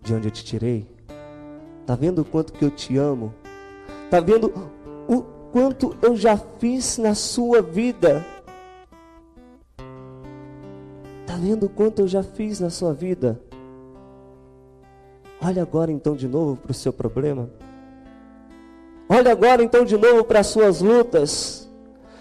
De 0.02 0.14
onde 0.14 0.28
eu 0.28 0.30
te 0.30 0.44
tirei? 0.44 0.86
Está 1.80 1.94
vendo 1.96 2.20
o 2.20 2.24
quanto 2.24 2.52
que 2.52 2.64
eu 2.64 2.70
te 2.70 2.96
amo? 2.96 3.34
Está 4.04 4.20
vendo 4.20 4.52
o 5.08 5.22
quanto 5.50 5.96
eu 6.02 6.14
já 6.14 6.36
fiz 6.36 6.98
na 6.98 7.14
sua 7.14 7.62
vida? 7.62 8.24
Está 11.20 11.36
vendo 11.36 11.66
o 11.66 11.68
quanto 11.68 12.00
eu 12.00 12.08
já 12.08 12.22
fiz 12.22 12.60
na 12.60 12.68
sua 12.68 12.92
vida? 12.92 13.40
Olha 15.40 15.62
agora 15.62 15.90
então 15.90 16.14
de 16.14 16.28
novo 16.28 16.56
para 16.56 16.70
o 16.70 16.74
seu 16.74 16.92
problema. 16.92 17.48
Olha 19.14 19.30
agora 19.30 19.62
então 19.62 19.84
de 19.84 19.98
novo 19.98 20.24
para 20.24 20.40
as 20.40 20.46
suas 20.46 20.80
lutas. 20.80 21.68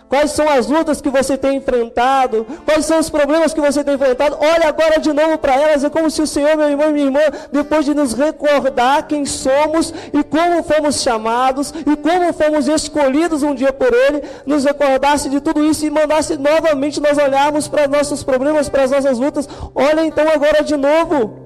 Quais 0.10 0.32
são 0.32 0.50
as 0.50 0.68
lutas 0.68 1.00
que 1.00 1.10
você 1.10 1.38
tem 1.38 1.56
enfrentado? 1.56 2.46
Quais 2.66 2.86
são 2.86 3.00
os 3.00 3.10
problemas 3.10 3.54
que 3.54 3.62
você 3.62 3.82
tem 3.82 3.94
enfrentado? 3.94 4.36
Olha 4.42 4.68
agora 4.68 5.00
de 5.00 5.14
novo 5.14 5.38
para 5.38 5.56
elas. 5.56 5.86
É 5.86 5.90
como 5.90 6.12
se 6.12 6.22
o 6.22 6.28
Senhor, 6.28 6.58
meu 6.58 6.70
irmão 6.70 6.90
e 6.90 6.92
minha 6.92 7.06
irmã, 7.06 7.22
depois 7.50 7.86
de 7.86 7.94
nos 7.94 8.12
recordar 8.12 9.08
quem 9.08 9.26
somos 9.26 9.94
e 10.12 10.22
como 10.22 10.62
fomos 10.64 11.02
chamados 11.02 11.74
e 11.74 11.96
como 11.96 12.34
fomos 12.34 12.68
escolhidos 12.68 13.42
um 13.42 13.56
dia 13.56 13.72
por 13.72 13.94
Ele, 13.94 14.22
nos 14.46 14.66
recordasse 14.66 15.30
de 15.30 15.40
tudo 15.40 15.64
isso 15.64 15.86
e 15.86 15.90
mandasse 15.90 16.38
novamente 16.38 17.00
nós 17.00 17.18
olharmos 17.18 17.70
para 17.70 17.88
nossos 17.88 18.22
problemas, 18.22 18.68
para 18.68 18.84
as 18.84 18.92
nossas 18.92 19.18
lutas. 19.18 19.48
Olha 19.74 20.04
então 20.04 20.28
agora 20.28 20.62
de 20.62 20.76
novo. 20.76 21.41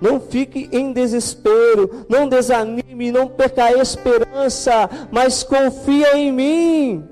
Não 0.00 0.20
fique 0.20 0.68
em 0.72 0.92
desespero, 0.92 2.06
não 2.08 2.28
desanime, 2.28 3.10
não 3.10 3.26
perca 3.26 3.64
a 3.64 3.72
esperança, 3.72 4.88
mas 5.10 5.42
confia 5.42 6.16
em 6.16 6.32
mim. 6.32 7.08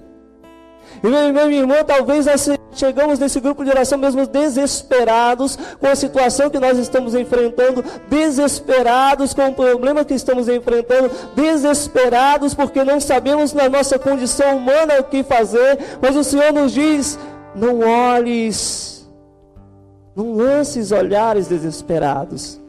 E 1.02 1.32
meu 1.32 1.50
irmão 1.50 1.84
talvez 1.84 2.26
nós 2.26 2.48
chegamos 2.78 3.18
nesse 3.18 3.40
grupo 3.40 3.64
de 3.64 3.70
oração 3.70 3.98
mesmo 3.98 4.26
desesperados 4.26 5.56
com 5.80 5.86
a 5.86 5.94
situação 5.94 6.50
que 6.50 6.58
nós 6.58 6.78
estamos 6.78 7.14
enfrentando, 7.14 7.84
desesperados 8.08 9.32
com 9.34 9.48
o 9.48 9.54
problema 9.54 10.04
que 10.04 10.14
estamos 10.14 10.48
enfrentando, 10.48 11.10
desesperados 11.34 12.54
porque 12.54 12.84
não 12.84 13.00
sabemos 13.00 13.52
na 13.52 13.68
nossa 13.68 13.98
condição 13.98 14.56
humana 14.56 15.00
o 15.00 15.04
que 15.04 15.22
fazer, 15.22 15.78
mas 16.00 16.16
o 16.16 16.24
Senhor 16.24 16.52
nos 16.52 16.72
diz: 16.72 17.18
não 17.54 17.80
olhes, 17.80 19.08
não 20.14 20.34
lances 20.34 20.92
olhares 20.92 21.48
desesperados, 21.48 22.60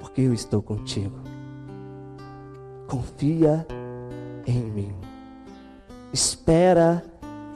porque 0.00 0.20
eu 0.20 0.34
estou 0.34 0.62
contigo. 0.62 1.18
Confia 2.86 3.66
em 4.46 4.60
mim. 4.60 4.94
Espera 6.12 7.02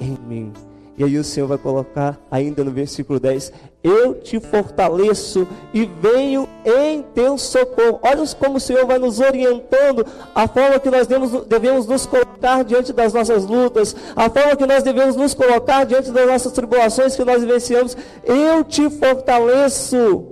em 0.01 0.17
mim. 0.27 0.53
E 0.99 1.05
aí 1.05 1.17
o 1.17 1.23
Senhor 1.23 1.47
vai 1.47 1.57
colocar 1.57 2.19
ainda 2.29 2.65
no 2.65 2.73
versículo 2.73 3.21
10: 3.21 3.53
Eu 3.85 4.15
te 4.15 4.41
fortaleço 4.41 5.47
e 5.73 5.89
venho 6.03 6.49
em 6.65 7.03
teu 7.15 7.39
socorro. 7.39 8.01
Olha 8.03 8.27
como 8.37 8.57
o 8.57 8.61
Senhor 8.61 8.85
vai 8.85 8.99
nos 8.99 9.21
orientando 9.21 10.05
a 10.35 10.49
forma 10.49 10.81
que 10.81 10.91
nós 10.91 11.07
devemos, 11.07 11.47
devemos 11.47 11.87
nos 11.87 12.05
colocar 12.05 12.65
diante 12.65 12.93
das 12.93 13.13
nossas 13.13 13.47
lutas, 13.47 13.95
a 14.17 14.29
forma 14.29 14.57
que 14.57 14.67
nós 14.67 14.83
devemos 14.83 15.15
nos 15.15 15.35
colocar 15.35 15.85
diante 15.85 16.11
das 16.11 16.27
nossas 16.27 16.53
tribulações 16.53 17.15
que 17.15 17.25
nós 17.25 17.43
vivenciamos. 17.43 17.97
Eu 18.25 18.65
te 18.65 18.91
fortaleço, 18.91 20.27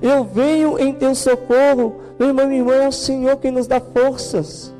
eu 0.00 0.24
venho 0.24 0.78
em 0.78 0.94
teu 0.94 1.14
socorro. 1.14 2.00
Meu 2.18 2.28
irmão, 2.28 2.46
minha 2.46 2.60
irmã, 2.60 2.74
é 2.76 2.88
o 2.88 2.92
Senhor 2.92 3.36
quem 3.36 3.50
nos 3.50 3.66
dá 3.66 3.80
forças. 3.80 4.74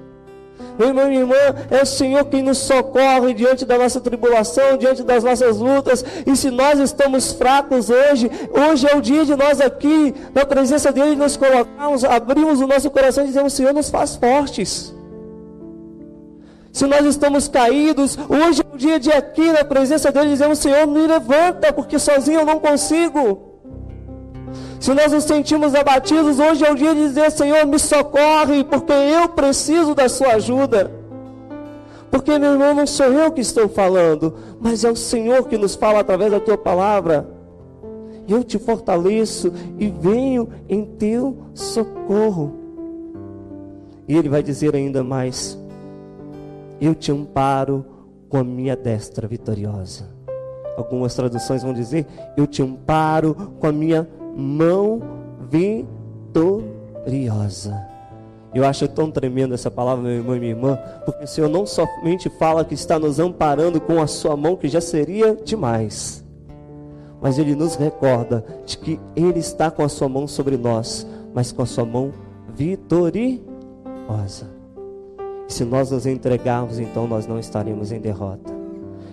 Meu 0.78 0.88
irmão 0.88 1.04
e 1.04 1.08
minha 1.08 1.20
irmã, 1.20 1.34
é 1.70 1.82
o 1.82 1.86
Senhor 1.86 2.24
quem 2.26 2.42
nos 2.42 2.58
socorre 2.58 3.32
diante 3.32 3.64
da 3.64 3.78
nossa 3.78 4.00
tribulação, 4.00 4.76
diante 4.76 5.02
das 5.02 5.24
nossas 5.24 5.58
lutas. 5.58 6.04
E 6.26 6.36
se 6.36 6.50
nós 6.50 6.78
estamos 6.78 7.32
fracos 7.32 7.88
hoje, 7.88 8.30
hoje 8.50 8.86
é 8.86 8.96
o 8.96 9.00
dia 9.00 9.24
de 9.24 9.34
nós 9.34 9.60
aqui, 9.60 10.14
na 10.34 10.44
presença 10.44 10.92
dEle, 10.92 11.16
nos 11.16 11.36
colocarmos, 11.36 12.04
abrimos 12.04 12.60
o 12.60 12.66
nosso 12.66 12.90
coração 12.90 13.24
e 13.24 13.28
dizemos: 13.28 13.52
Senhor, 13.52 13.72
nos 13.72 13.88
faz 13.88 14.16
fortes. 14.16 14.94
Se 16.72 16.84
nós 16.84 17.06
estamos 17.06 17.48
caídos, 17.48 18.18
hoje 18.28 18.60
é 18.60 18.74
o 18.74 18.76
dia 18.76 19.00
de 19.00 19.10
aqui, 19.10 19.50
na 19.50 19.64
presença 19.64 20.12
dEle, 20.12 20.28
dizemos: 20.28 20.58
Senhor, 20.58 20.86
me 20.86 21.06
levanta, 21.06 21.72
porque 21.72 21.98
sozinho 21.98 22.40
eu 22.40 22.46
não 22.46 22.60
consigo. 22.60 23.45
Se 24.78 24.92
nós 24.92 25.12
nos 25.12 25.24
sentimos 25.24 25.74
abatidos, 25.74 26.38
hoje 26.38 26.64
é 26.64 26.70
o 26.70 26.74
dia 26.74 26.94
de 26.94 27.00
dizer: 27.00 27.30
Senhor, 27.30 27.66
me 27.66 27.78
socorre, 27.78 28.64
porque 28.64 28.92
eu 28.92 29.28
preciso 29.28 29.94
da 29.94 30.08
Sua 30.08 30.34
ajuda. 30.34 30.90
Porque, 32.10 32.38
meu 32.38 32.52
irmão, 32.52 32.74
não 32.74 32.86
sou 32.86 33.06
eu 33.06 33.30
que 33.30 33.40
estou 33.40 33.68
falando, 33.68 34.34
mas 34.60 34.84
é 34.84 34.90
o 34.90 34.96
Senhor 34.96 35.48
que 35.48 35.58
nos 35.58 35.74
fala 35.74 36.00
através 36.00 36.30
da 36.30 36.40
Tua 36.40 36.56
palavra. 36.56 37.28
Eu 38.28 38.42
te 38.42 38.58
fortaleço 38.58 39.52
e 39.78 39.88
venho 39.88 40.48
em 40.68 40.84
Teu 40.84 41.36
socorro. 41.54 42.54
E 44.08 44.16
Ele 44.16 44.28
vai 44.28 44.42
dizer 44.42 44.74
ainda 44.74 45.02
mais: 45.02 45.58
Eu 46.80 46.94
te 46.94 47.10
amparo 47.10 47.84
com 48.28 48.38
a 48.38 48.44
minha 48.44 48.76
destra 48.76 49.26
vitoriosa. 49.26 50.08
Algumas 50.76 51.14
traduções 51.14 51.62
vão 51.62 51.72
dizer: 51.72 52.06
Eu 52.36 52.46
te 52.46 52.62
amparo 52.62 53.34
com 53.58 53.66
a 53.66 53.72
minha 53.72 54.08
mão 54.36 55.00
vitoriosa. 55.50 55.96
Eu 58.54 58.64
acho 58.64 58.86
tão 58.88 59.10
tremenda 59.10 59.54
essa 59.54 59.70
palavra, 59.70 60.02
meu 60.02 60.12
irmão 60.12 60.36
e 60.36 60.40
minha 60.40 60.52
irmã, 60.52 60.78
porque 61.04 61.24
o 61.24 61.26
Senhor 61.26 61.48
não 61.48 61.66
somente 61.66 62.28
fala 62.38 62.64
que 62.64 62.74
está 62.74 62.98
nos 62.98 63.18
amparando 63.18 63.80
com 63.80 64.00
a 64.00 64.06
sua 64.06 64.36
mão, 64.36 64.56
que 64.56 64.68
já 64.68 64.80
seria 64.80 65.34
demais, 65.36 66.24
mas 67.20 67.38
Ele 67.38 67.54
nos 67.54 67.74
recorda 67.74 68.44
de 68.64 68.78
que 68.78 69.00
Ele 69.14 69.38
está 69.40 69.70
com 69.70 69.82
a 69.82 69.88
sua 69.88 70.08
mão 70.08 70.26
sobre 70.26 70.56
nós, 70.56 71.06
mas 71.34 71.52
com 71.52 71.62
a 71.62 71.66
sua 71.66 71.84
mão 71.84 72.12
vitoriosa. 72.54 73.44
Se 75.48 75.64
nós 75.64 75.90
nos 75.90 76.06
entregarmos, 76.06 76.78
então 76.78 77.06
nós 77.06 77.26
não 77.26 77.38
estaremos 77.38 77.92
em 77.92 78.00
derrota. 78.00 78.55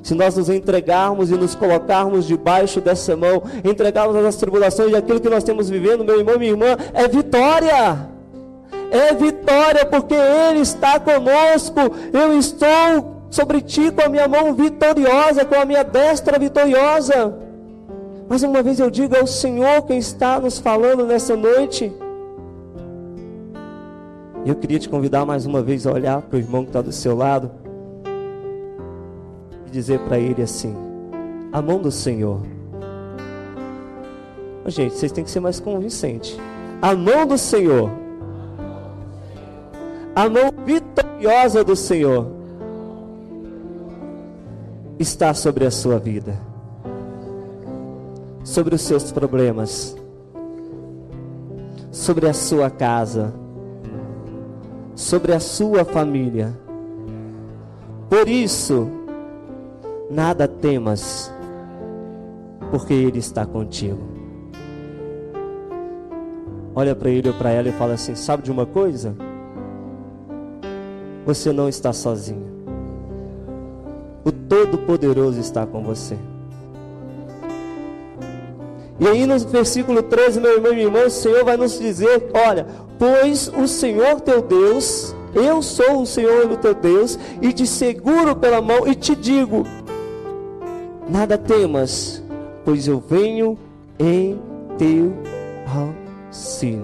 Se 0.03 0.13
nós 0.13 0.35
nos 0.35 0.49
entregarmos 0.49 1.31
e 1.31 1.35
nos 1.35 1.55
colocarmos 1.55 2.27
debaixo 2.27 2.81
dessa 2.81 3.15
mão, 3.15 3.41
entregarmos 3.63 4.17
as 4.17 4.35
tribulações 4.35 4.91
e 4.91 4.95
aquilo 4.97 5.21
que 5.21 5.29
nós 5.29 5.45
temos 5.45 5.69
vivendo, 5.69 6.03
meu 6.03 6.19
irmão, 6.19 6.37
minha 6.37 6.51
irmã, 6.51 6.77
é 6.93 7.07
vitória. 7.07 8.09
É 8.91 9.13
vitória, 9.13 9.85
porque 9.85 10.13
Ele 10.13 10.59
está 10.59 10.99
conosco. 10.99 11.79
Eu 12.11 12.37
estou 12.37 13.23
sobre 13.31 13.61
ti 13.61 13.91
com 13.91 14.01
a 14.01 14.09
minha 14.09 14.27
mão 14.27 14.53
vitoriosa, 14.53 15.45
com 15.45 15.55
a 15.55 15.63
minha 15.63 15.83
destra 15.85 16.37
vitoriosa. 16.37 17.33
Mais 18.27 18.43
uma 18.43 18.61
vez 18.61 18.81
eu 18.81 18.89
digo, 18.89 19.15
é 19.15 19.23
o 19.23 19.27
Senhor 19.27 19.83
quem 19.83 19.99
está 19.99 20.37
nos 20.37 20.59
falando 20.59 21.05
nessa 21.05 21.37
noite. 21.37 21.93
Eu 24.45 24.55
queria 24.55 24.79
te 24.79 24.89
convidar 24.89 25.25
mais 25.25 25.45
uma 25.45 25.61
vez 25.61 25.87
a 25.87 25.93
olhar 25.93 26.21
para 26.21 26.35
o 26.35 26.39
irmão 26.39 26.63
que 26.63 26.69
está 26.71 26.81
do 26.81 26.91
seu 26.91 27.15
lado 27.15 27.62
dizer 29.73 29.99
para 29.99 30.17
ele 30.17 30.41
assim: 30.41 30.75
a 31.51 31.61
mão 31.61 31.79
do 31.79 31.91
Senhor. 31.91 32.41
Gente, 34.67 34.95
vocês 34.95 35.11
têm 35.11 35.25
que 35.25 35.31
ser 35.31 35.41
mais 35.41 35.59
convincentes. 35.59 36.37
A 36.81 36.95
mão 36.95 37.25
do 37.25 37.37
Senhor, 37.37 37.89
a 40.15 40.29
mão 40.29 40.49
vitoriosa 40.65 41.63
do 41.63 41.75
Senhor, 41.75 42.27
está 44.97 45.33
sobre 45.33 45.65
a 45.65 45.71
sua 45.71 45.99
vida, 45.99 46.39
sobre 48.43 48.75
os 48.75 48.81
seus 48.81 49.11
problemas, 49.11 49.97
sobre 51.91 52.29
a 52.29 52.33
sua 52.33 52.69
casa 52.69 53.33
sobre 54.95 55.33
a 55.33 55.39
sua 55.39 55.83
família. 55.83 56.57
Por 58.09 58.27
isso, 58.27 58.89
nada 60.13 60.47
temas, 60.47 61.33
porque 62.71 62.93
Ele 62.93 63.19
está 63.19 63.45
contigo. 63.45 64.13
Olha 66.75 66.95
para 66.95 67.09
ele 67.09 67.29
ou 67.29 67.35
para 67.35 67.51
ela 67.51 67.69
e 67.69 67.71
fala 67.71 67.93
assim: 67.93 68.15
Sabe 68.15 68.43
de 68.43 68.51
uma 68.51 68.65
coisa? 68.65 69.15
Você 71.25 71.53
não 71.53 71.69
está 71.69 71.93
sozinho. 71.93 72.51
O 74.25 74.31
Todo-Poderoso 74.31 75.39
está 75.39 75.67
com 75.67 75.83
você. 75.83 76.17
E 78.99 79.07
aí 79.07 79.25
no 79.25 79.37
versículo 79.39 80.01
13, 80.01 80.39
meu 80.39 80.55
irmão 80.55 80.71
e 80.71 80.75
minha 80.75 80.87
irmã, 80.87 81.05
o 81.05 81.11
Senhor 81.11 81.45
vai 81.45 81.57
nos 81.57 81.77
dizer: 81.77 82.31
Olha, 82.33 82.65
Pois 83.03 83.49
o 83.49 83.67
Senhor 83.67 84.21
teu 84.21 84.41
Deus, 84.41 85.13
eu 85.33 85.61
sou 85.61 86.03
o 86.03 86.05
Senhor 86.05 86.49
o 86.49 86.55
teu 86.55 86.73
Deus, 86.73 87.19
e 87.41 87.51
te 87.51 87.67
seguro 87.67 88.33
pela 88.33 88.61
mão 88.61 88.87
e 88.87 88.95
te 88.95 89.13
digo: 89.13 89.63
nada 91.13 91.37
temas, 91.37 92.23
pois 92.65 92.87
eu 92.87 92.99
venho 92.99 93.55
em 93.99 94.41
teu 94.79 95.13
auxílio. 96.27 96.81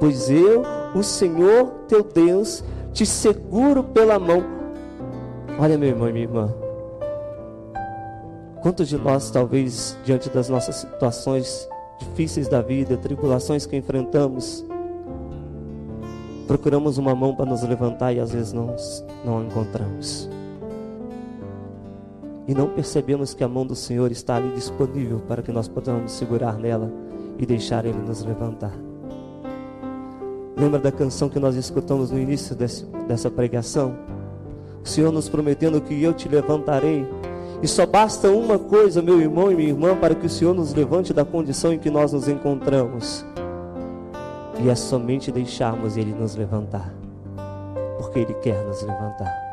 Pois 0.00 0.30
eu, 0.30 0.62
o 0.94 1.02
Senhor 1.02 1.66
teu 1.86 2.02
Deus, 2.02 2.64
te 2.94 3.04
seguro 3.04 3.84
pela 3.84 4.18
mão. 4.18 4.42
Olha, 5.58 5.76
meu 5.76 5.90
irmão 5.90 6.08
e 6.08 6.12
minha 6.12 6.24
irmã. 6.24 6.54
Quantos 8.62 8.88
de 8.88 8.96
nós, 8.96 9.30
talvez, 9.30 9.94
diante 10.02 10.30
das 10.30 10.48
nossas 10.48 10.76
situações 10.76 11.68
difíceis 11.98 12.48
da 12.48 12.62
vida, 12.62 12.96
tribulações 12.96 13.66
que 13.66 13.76
enfrentamos, 13.76 14.64
procuramos 16.46 16.96
uma 16.96 17.14
mão 17.14 17.34
para 17.36 17.44
nos 17.44 17.62
levantar 17.62 18.14
e 18.14 18.20
às 18.20 18.32
vezes 18.32 18.54
não, 18.54 18.74
não 19.22 19.38
a 19.40 19.42
encontramos. 19.42 20.30
E 22.46 22.54
não 22.54 22.68
percebemos 22.68 23.32
que 23.32 23.42
a 23.42 23.48
mão 23.48 23.66
do 23.66 23.74
Senhor 23.74 24.12
está 24.12 24.36
ali 24.36 24.50
disponível 24.54 25.20
para 25.26 25.42
que 25.42 25.50
nós 25.50 25.66
possamos 25.66 26.12
segurar 26.12 26.58
nela 26.58 26.92
e 27.38 27.46
deixar 27.46 27.84
Ele 27.84 27.98
nos 27.98 28.22
levantar. 28.22 28.72
Lembra 30.56 30.78
da 30.78 30.92
canção 30.92 31.28
que 31.28 31.38
nós 31.38 31.56
escutamos 31.56 32.10
no 32.10 32.18
início 32.18 32.54
desse, 32.54 32.84
dessa 33.08 33.30
pregação? 33.30 33.96
O 34.84 34.88
Senhor 34.88 35.10
nos 35.10 35.28
prometendo 35.28 35.80
que 35.80 36.00
eu 36.02 36.12
te 36.12 36.28
levantarei 36.28 37.06
e 37.62 37.66
só 37.66 37.86
basta 37.86 38.30
uma 38.30 38.58
coisa, 38.58 39.00
meu 39.00 39.20
irmão 39.20 39.50
e 39.50 39.54
minha 39.54 39.70
irmã, 39.70 39.96
para 39.96 40.14
que 40.14 40.26
o 40.26 40.30
Senhor 40.30 40.54
nos 40.54 40.74
levante 40.74 41.14
da 41.14 41.24
condição 41.24 41.72
em 41.72 41.78
que 41.78 41.90
nós 41.90 42.12
nos 42.12 42.28
encontramos. 42.28 43.24
E 44.62 44.68
é 44.68 44.74
somente 44.74 45.32
deixarmos 45.32 45.96
Ele 45.96 46.12
nos 46.12 46.36
levantar. 46.36 46.94
Porque 47.96 48.18
Ele 48.18 48.34
quer 48.34 48.62
nos 48.66 48.82
levantar 48.82 49.43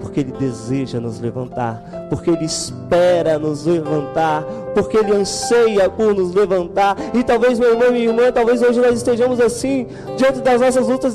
porque 0.00 0.20
Ele 0.20 0.32
deseja 0.32 1.00
nos 1.00 1.20
levantar, 1.20 1.82
porque 2.08 2.30
Ele 2.30 2.44
espera 2.44 3.38
nos 3.38 3.66
levantar, 3.66 4.44
porque 4.74 4.96
Ele 4.96 5.12
anseia 5.12 5.88
por 5.88 6.14
nos 6.14 6.34
levantar. 6.34 6.96
E 7.14 7.22
talvez, 7.22 7.58
meu 7.58 7.70
irmão 7.70 7.88
e 7.88 7.92
minha 7.92 8.06
irmã, 8.06 8.32
talvez 8.32 8.62
hoje 8.62 8.80
nós 8.80 8.96
estejamos 8.96 9.40
assim, 9.40 9.86
diante 10.16 10.40
das 10.40 10.60
nossas 10.60 10.88
lutas 10.88 11.14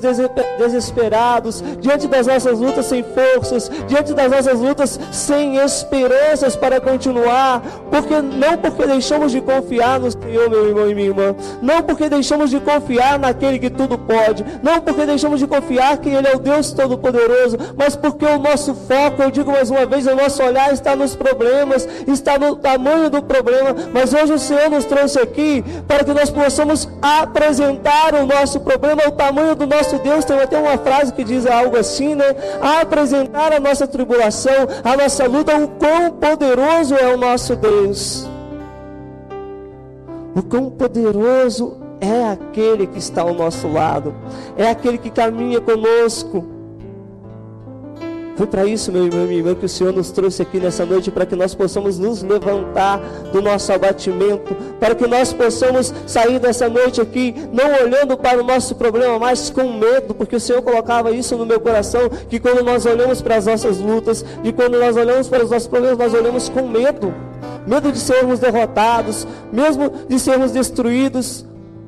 desesperados, 0.58 1.64
diante 1.80 2.08
das 2.08 2.28
nossas 2.28 2.60
lutas 2.60 2.86
sem 2.86 3.04
forças, 3.04 3.70
diante 3.88 4.14
das 4.14 4.32
nossas 4.32 4.60
lutas 4.60 5.00
sem 5.12 5.58
esperanças 5.58 6.56
para 6.56 6.80
continuar, 6.80 7.62
porque 7.90 8.22
não 8.22 8.58
porque 8.58 8.86
deixamos 8.86 9.32
de 9.32 9.42
confiar 9.42 10.00
no 10.00 10.12
Senhor, 10.12 10.50
meu 10.50 10.68
irmão 10.68 10.90
e 10.90 10.96
minha 10.96 11.08
irmã, 11.08 11.36
não 11.62 11.82
porque 11.82 12.10
deixamos 12.10 12.50
de 12.50 12.60
confiar 12.60 13.18
naquele 13.20 13.60
que 13.60 13.70
tudo 13.70 13.98
pode, 13.98 14.46
não 14.62 14.82
porque 14.82 15.06
deixamos 15.06 15.40
de 15.40 15.48
confiar 15.48 15.98
que 15.98 16.10
Ele 16.10 16.28
é 16.28 16.36
o 16.36 16.40
Deus 16.40 16.72
Todo-Poderoso, 16.72 17.58
mas 17.78 17.96
porque 17.96 18.26
o 18.26 18.38
nosso 18.40 18.74
foco, 18.74 19.22
eu 19.22 19.32
digo 19.32 19.52
mais 19.52 19.70
uma 19.70 19.86
vez, 19.86 20.06
o 20.08 20.16
nosso 20.16 20.44
olhar 20.44 20.74
está 20.74 20.96
nos 20.96 21.16
problemas, 21.16 21.88
está 22.08 22.38
no 22.38 22.56
tamanho 22.56 23.10
do 23.10 23.22
problema, 23.22 23.45
mas 23.94 24.14
hoje 24.14 24.34
o 24.34 24.40
Senhor 24.40 24.70
nos 24.70 24.86
trouxe 24.86 25.20
aqui 25.20 25.64
para 25.88 26.04
que 26.04 26.14
nós 26.14 26.30
possamos 26.30 26.88
apresentar 27.02 28.14
o 28.16 28.26
nosso 28.26 28.60
problema, 28.60 29.04
o 29.08 29.12
tamanho 29.12 29.56
do 29.56 29.68
nosso 29.68 29.98
Deus. 30.00 30.26
Tem 30.26 30.40
até 30.40 30.58
uma 30.58 30.78
frase 30.78 31.14
que 31.14 31.24
diz 31.24 31.46
algo 31.46 31.78
assim, 31.78 32.16
né? 32.16 32.36
apresentar 32.82 33.54
a 33.54 33.60
nossa 33.60 33.88
tribulação, 33.88 34.68
a 34.84 34.98
nossa 34.98 35.26
luta, 35.28 35.56
o 35.56 35.68
quão 35.68 36.12
poderoso 36.12 36.96
é 36.96 37.14
o 37.14 37.18
nosso 37.18 37.56
Deus. 37.56 38.28
O 40.36 40.44
quão 40.44 40.70
poderoso 40.70 41.78
é 42.02 42.30
aquele 42.30 42.88
que 42.88 42.98
está 42.98 43.22
ao 43.22 43.34
nosso 43.34 43.68
lado, 43.68 44.14
é 44.58 44.70
aquele 44.70 44.98
que 44.98 45.10
caminha 45.10 45.62
conosco. 45.62 46.55
Foi 48.36 48.46
para 48.46 48.66
isso, 48.66 48.92
meu 48.92 49.06
irmão 49.06 49.24
e 49.24 49.28
minha 49.28 49.40
irmã, 49.40 49.56
que 49.56 49.66
o 49.66 49.70
Senhor 49.70 49.94
nos 49.94 50.12
trouxe 50.12 50.42
aqui 50.42 50.60
nessa 50.60 50.86
noite, 50.86 51.10
para 51.10 51.26
que 51.26 51.36
nós 51.36 51.56
possamos 51.56 51.98
nos 51.98 52.22
levantar 52.22 53.00
do 53.32 53.42
nosso 53.42 53.72
abatimento, 53.72 54.54
para 54.78 54.94
que 54.94 55.08
nós 55.08 55.32
possamos 55.32 55.94
sair 56.06 56.38
dessa 56.38 56.68
noite 56.68 57.00
aqui, 57.00 57.34
não 57.54 57.82
olhando 57.82 58.18
para 58.18 58.42
o 58.42 58.44
nosso 58.44 58.76
problema, 58.76 59.18
mas 59.18 59.50
com 59.50 59.72
medo, 59.72 60.14
porque 60.14 60.36
o 60.36 60.40
Senhor 60.40 60.62
colocava 60.62 61.12
isso 61.12 61.38
no 61.38 61.46
meu 61.46 61.62
coração, 61.62 62.10
que 62.30 62.38
quando 62.38 62.62
nós 62.62 62.86
olhamos 62.86 63.22
para 63.22 63.38
as 63.38 63.46
nossas 63.46 63.80
lutas, 63.80 64.26
e 64.44 64.52
quando 64.52 64.78
nós 64.78 64.98
olhamos 64.98 65.30
para 65.30 65.46
os 65.46 65.52
nossos 65.52 65.68
problemas, 65.68 65.98
nós 65.98 66.14
olhamos 66.14 66.50
com 66.50 66.68
medo. 66.68 67.14
Medo 67.66 67.92
de 67.92 68.00
sermos 68.00 68.40
derrotados, 68.40 69.26
mesmo 69.52 69.90
de 70.10 70.20
sermos 70.20 70.52
destruídos, 70.52 71.46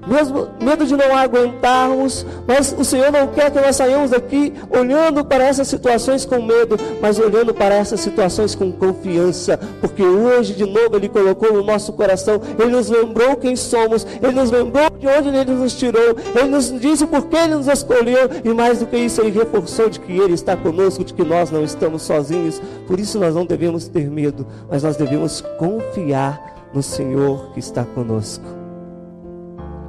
mesmo 0.07 0.47
medo 0.61 0.85
de 0.85 0.95
não 0.95 1.15
aguentarmos, 1.15 2.25
mas 2.47 2.73
o 2.77 2.83
Senhor 2.83 3.11
não 3.11 3.27
quer 3.27 3.51
que 3.51 3.59
nós 3.59 3.75
saiamos 3.75 4.11
daqui 4.11 4.53
olhando 4.69 5.23
para 5.25 5.43
essas 5.43 5.67
situações 5.67 6.25
com 6.25 6.41
medo, 6.41 6.77
mas 7.01 7.19
olhando 7.19 7.53
para 7.53 7.75
essas 7.75 7.99
situações 7.99 8.55
com 8.55 8.71
confiança, 8.71 9.59
porque 9.81 10.03
hoje 10.03 10.53
de 10.53 10.65
novo 10.65 10.95
Ele 10.95 11.09
colocou 11.09 11.53
no 11.53 11.63
nosso 11.63 11.93
coração, 11.93 12.41
Ele 12.57 12.71
nos 12.71 12.89
lembrou 12.89 13.35
quem 13.35 13.55
somos, 13.55 14.07
Ele 14.21 14.33
nos 14.33 14.49
lembrou 14.49 14.89
de 14.89 15.07
onde 15.07 15.29
Ele 15.29 15.51
nos 15.51 15.75
tirou, 15.75 16.15
Ele 16.35 16.49
nos 16.49 16.71
disse 16.79 17.05
por 17.05 17.27
que 17.27 17.35
Ele 17.35 17.55
nos 17.55 17.67
escolheu, 17.67 18.29
e 18.43 18.49
mais 18.49 18.79
do 18.79 18.85
que 18.85 18.97
isso, 18.97 19.21
Ele 19.21 19.31
reforçou 19.31 19.89
de 19.89 19.99
que 19.99 20.13
Ele 20.13 20.33
está 20.33 20.55
conosco, 20.55 21.03
de 21.03 21.13
que 21.13 21.23
nós 21.23 21.51
não 21.51 21.63
estamos 21.63 22.01
sozinhos, 22.03 22.61
por 22.87 22.99
isso 22.99 23.19
nós 23.19 23.35
não 23.35 23.45
devemos 23.45 23.87
ter 23.87 24.09
medo, 24.09 24.47
mas 24.69 24.83
nós 24.83 24.95
devemos 24.95 25.41
confiar 25.57 26.55
no 26.73 26.81
Senhor 26.81 27.51
que 27.53 27.59
está 27.59 27.83
conosco 27.83 28.56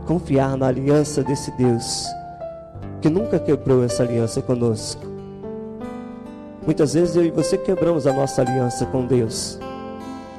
confiar 0.08 0.56
na 0.56 0.68
aliança 0.68 1.22
desse 1.22 1.50
Deus 1.50 2.06
que 3.02 3.10
nunca 3.10 3.38
quebrou 3.38 3.84
essa 3.84 4.02
aliança 4.02 4.40
conosco. 4.40 5.06
Muitas 6.64 6.94
vezes 6.94 7.14
eu 7.14 7.26
e 7.26 7.30
você 7.30 7.58
quebramos 7.58 8.06
a 8.06 8.12
nossa 8.12 8.40
aliança 8.40 8.86
com 8.86 9.04
Deus. 9.04 9.60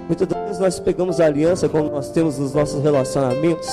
Muitas 0.08 0.28
vezes 0.28 0.60
nós 0.60 0.80
pegamos 0.80 1.22
a 1.22 1.26
aliança 1.26 1.70
como 1.70 1.90
nós 1.92 2.10
temos 2.10 2.40
nos 2.40 2.56
nossos 2.56 2.82
relacionamentos 2.82 3.70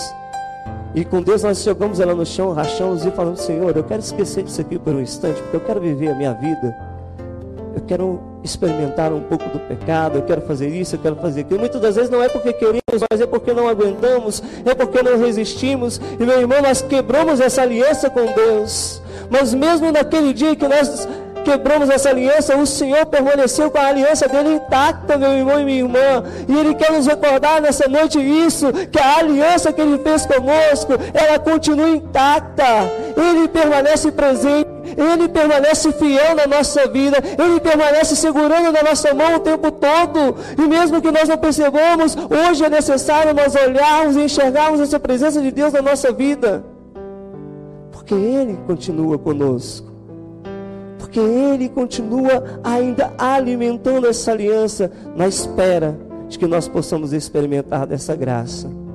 E 0.95 1.03
com 1.03 1.23
Deus 1.23 1.43
nós 1.43 1.63
jogamos 1.63 1.99
ela 1.99 2.15
no 2.15 2.27
chão, 2.27 2.53
rachamos 2.53 3.05
e 3.07 3.11
falamos: 3.11 3.41
Senhor, 3.41 3.75
eu 3.75 3.83
quero 3.83 4.01
esquecer 4.01 4.45
disso 4.45 4.61
aqui 4.61 4.79
por 4.79 4.95
um 4.95 5.01
instante, 5.01 5.41
porque 5.43 5.57
eu 5.57 5.61
quero 5.61 5.81
viver 5.81 6.11
a 6.11 6.15
minha 6.15 6.35
vida. 6.35 6.86
Quero 7.87 8.21
experimentar 8.43 9.13
um 9.13 9.21
pouco 9.21 9.49
do 9.49 9.61
pecado, 9.61 10.19
eu 10.19 10.23
quero 10.23 10.41
fazer 10.43 10.69
isso, 10.69 10.97
eu 10.97 11.01
quero 11.01 11.17
fazer 11.17 11.43
aquilo. 11.43 11.61
Muitas 11.61 11.81
das 11.81 11.95
vezes 11.95 12.11
não 12.11 12.23
é 12.23 12.29
porque 12.29 12.53
queremos, 12.53 12.83
mas 13.11 13.21
é 13.21 13.27
porque 13.27 13.53
não 13.53 13.69
aguentamos, 13.69 14.43
é 14.65 14.75
porque 14.75 15.03
não 15.03 15.19
resistimos. 15.19 16.01
E 16.19 16.25
meu 16.25 16.41
irmão, 16.41 16.61
nós 16.63 16.83
quebramos 16.83 17.41
essa 17.41 17.63
aliança 17.63 18.11
com 18.11 18.27
Deus. 18.27 19.01
Mas 19.31 19.55
mesmo 19.55 19.93
naquele 19.93 20.33
dia 20.33 20.57
que 20.57 20.67
nós 20.67 21.07
quebramos 21.47 21.89
essa 21.89 22.11
aliança, 22.11 22.57
o 22.57 22.67
Senhor 22.67 23.07
permaneceu 23.07 23.71
com 23.71 23.79
a 23.79 23.87
aliança 23.87 24.27
dele 24.29 24.55
intacta, 24.55 25.17
meu 25.17 25.33
irmão 25.33 25.61
e 25.61 25.65
minha 25.65 25.79
irmã. 25.79 26.25
E 26.49 26.59
Ele 26.59 26.75
quer 26.75 26.91
nos 26.91 27.07
recordar 27.07 27.63
nessa 27.63 27.89
noite 27.89 28.19
isso, 28.19 28.73
que 28.91 28.99
a 28.99 29.19
aliança 29.19 29.73
que 29.73 29.81
Ele 29.81 29.99
fez 29.99 30.27
conosco, 30.27 30.95
ela 31.15 31.39
continua 31.39 31.89
intacta. 31.89 32.65
Ele 33.17 33.47
permanece 33.47 34.11
presente. 34.11 34.76
Ele 34.97 35.29
permanece 35.29 35.93
fiel 35.93 36.35
na 36.35 36.47
nossa 36.47 36.89
vida, 36.89 37.19
Ele 37.39 37.61
permanece 37.61 38.17
segurando 38.17 38.73
na 38.73 38.83
nossa 38.83 39.13
mão 39.15 39.37
o 39.37 39.41
tempo 39.41 39.71
todo, 39.71 40.37
e 40.59 40.67
mesmo 40.67 41.01
que 41.01 41.11
nós 41.11 41.29
não 41.29 41.37
percebamos, 41.37 42.17
hoje 42.17 42.65
é 42.65 42.71
necessário 42.71 43.35
nós 43.35 43.55
olharmos 43.55 44.17
e 44.17 44.21
enxergarmos 44.21 44.81
essa 44.81 44.99
presença 44.99 45.41
de 45.41 45.51
Deus 45.51 45.73
na 45.73 45.83
nossa 45.83 46.13
vida, 46.13 46.65
porque 47.93 48.15
Ele 48.15 48.59
continua 48.67 49.19
conosco. 49.19 49.95
Porque 50.99 51.21
Ele 51.21 51.69
continua 51.69 52.61
ainda 52.65 53.13
alimentando 53.19 54.07
essa 54.07 54.33
aliança 54.33 54.91
na 55.15 55.27
espera 55.27 55.99
de 56.29 56.39
que 56.39 56.47
nós 56.47 56.67
possamos 56.69 57.13
experimentar 57.13 57.87
dessa 57.87 58.15
graça. 58.17 58.86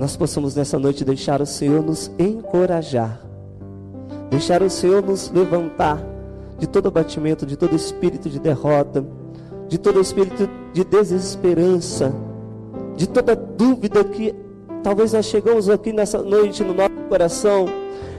Nós 0.00 0.16
possamos 0.16 0.56
nessa 0.56 0.78
noite 0.78 1.04
deixar 1.04 1.42
o 1.42 1.46
Senhor 1.46 1.84
nos 1.84 2.10
encorajar, 2.18 3.20
deixar 4.30 4.62
o 4.62 4.70
Senhor 4.70 5.04
nos 5.04 5.30
levantar 5.30 6.02
de 6.58 6.66
todo 6.66 6.88
abatimento, 6.88 7.44
de 7.44 7.54
todo 7.54 7.76
espírito 7.76 8.30
de 8.30 8.40
derrota, 8.40 9.04
de 9.68 9.76
todo 9.76 10.00
espírito 10.00 10.48
de 10.72 10.84
desesperança, 10.84 12.14
de 12.96 13.06
toda 13.06 13.36
dúvida 13.36 14.02
que 14.02 14.34
talvez 14.82 15.12
nós 15.12 15.26
chegamos 15.26 15.68
aqui 15.68 15.92
nessa 15.92 16.22
noite 16.22 16.64
no 16.64 16.72
nosso 16.72 16.96
coração 17.06 17.66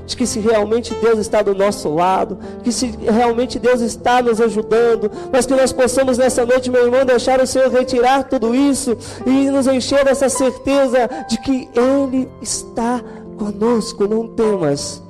de 0.05 0.15
que 0.15 0.25
se 0.25 0.39
realmente 0.39 0.93
Deus 0.95 1.19
está 1.19 1.41
do 1.41 1.53
nosso 1.55 1.93
lado, 1.93 2.37
que 2.63 2.71
se 2.71 2.87
realmente 2.87 3.59
Deus 3.59 3.81
está 3.81 4.21
nos 4.21 4.41
ajudando, 4.41 5.11
mas 5.31 5.45
que 5.45 5.55
nós 5.55 5.71
possamos 5.71 6.17
nessa 6.17 6.45
noite, 6.45 6.69
meu 6.69 6.85
irmão, 6.85 7.05
deixar 7.05 7.39
o 7.41 7.47
Senhor 7.47 7.69
retirar 7.69 8.23
tudo 8.23 8.53
isso 8.53 8.97
e 9.25 9.49
nos 9.49 9.67
encher 9.67 10.03
dessa 10.05 10.29
certeza 10.29 11.09
de 11.27 11.39
que 11.39 11.69
Ele 11.75 12.27
está 12.41 13.01
conosco. 13.37 14.07
Não 14.07 14.27
temas, 14.27 15.01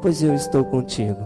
pois 0.00 0.22
eu 0.22 0.34
estou 0.34 0.64
contigo. 0.64 1.18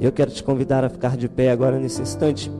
Eu 0.00 0.10
quero 0.10 0.30
te 0.30 0.42
convidar 0.42 0.82
a 0.82 0.88
ficar 0.88 1.16
de 1.16 1.28
pé 1.28 1.50
agora 1.50 1.78
nesse 1.78 2.00
instante. 2.00 2.50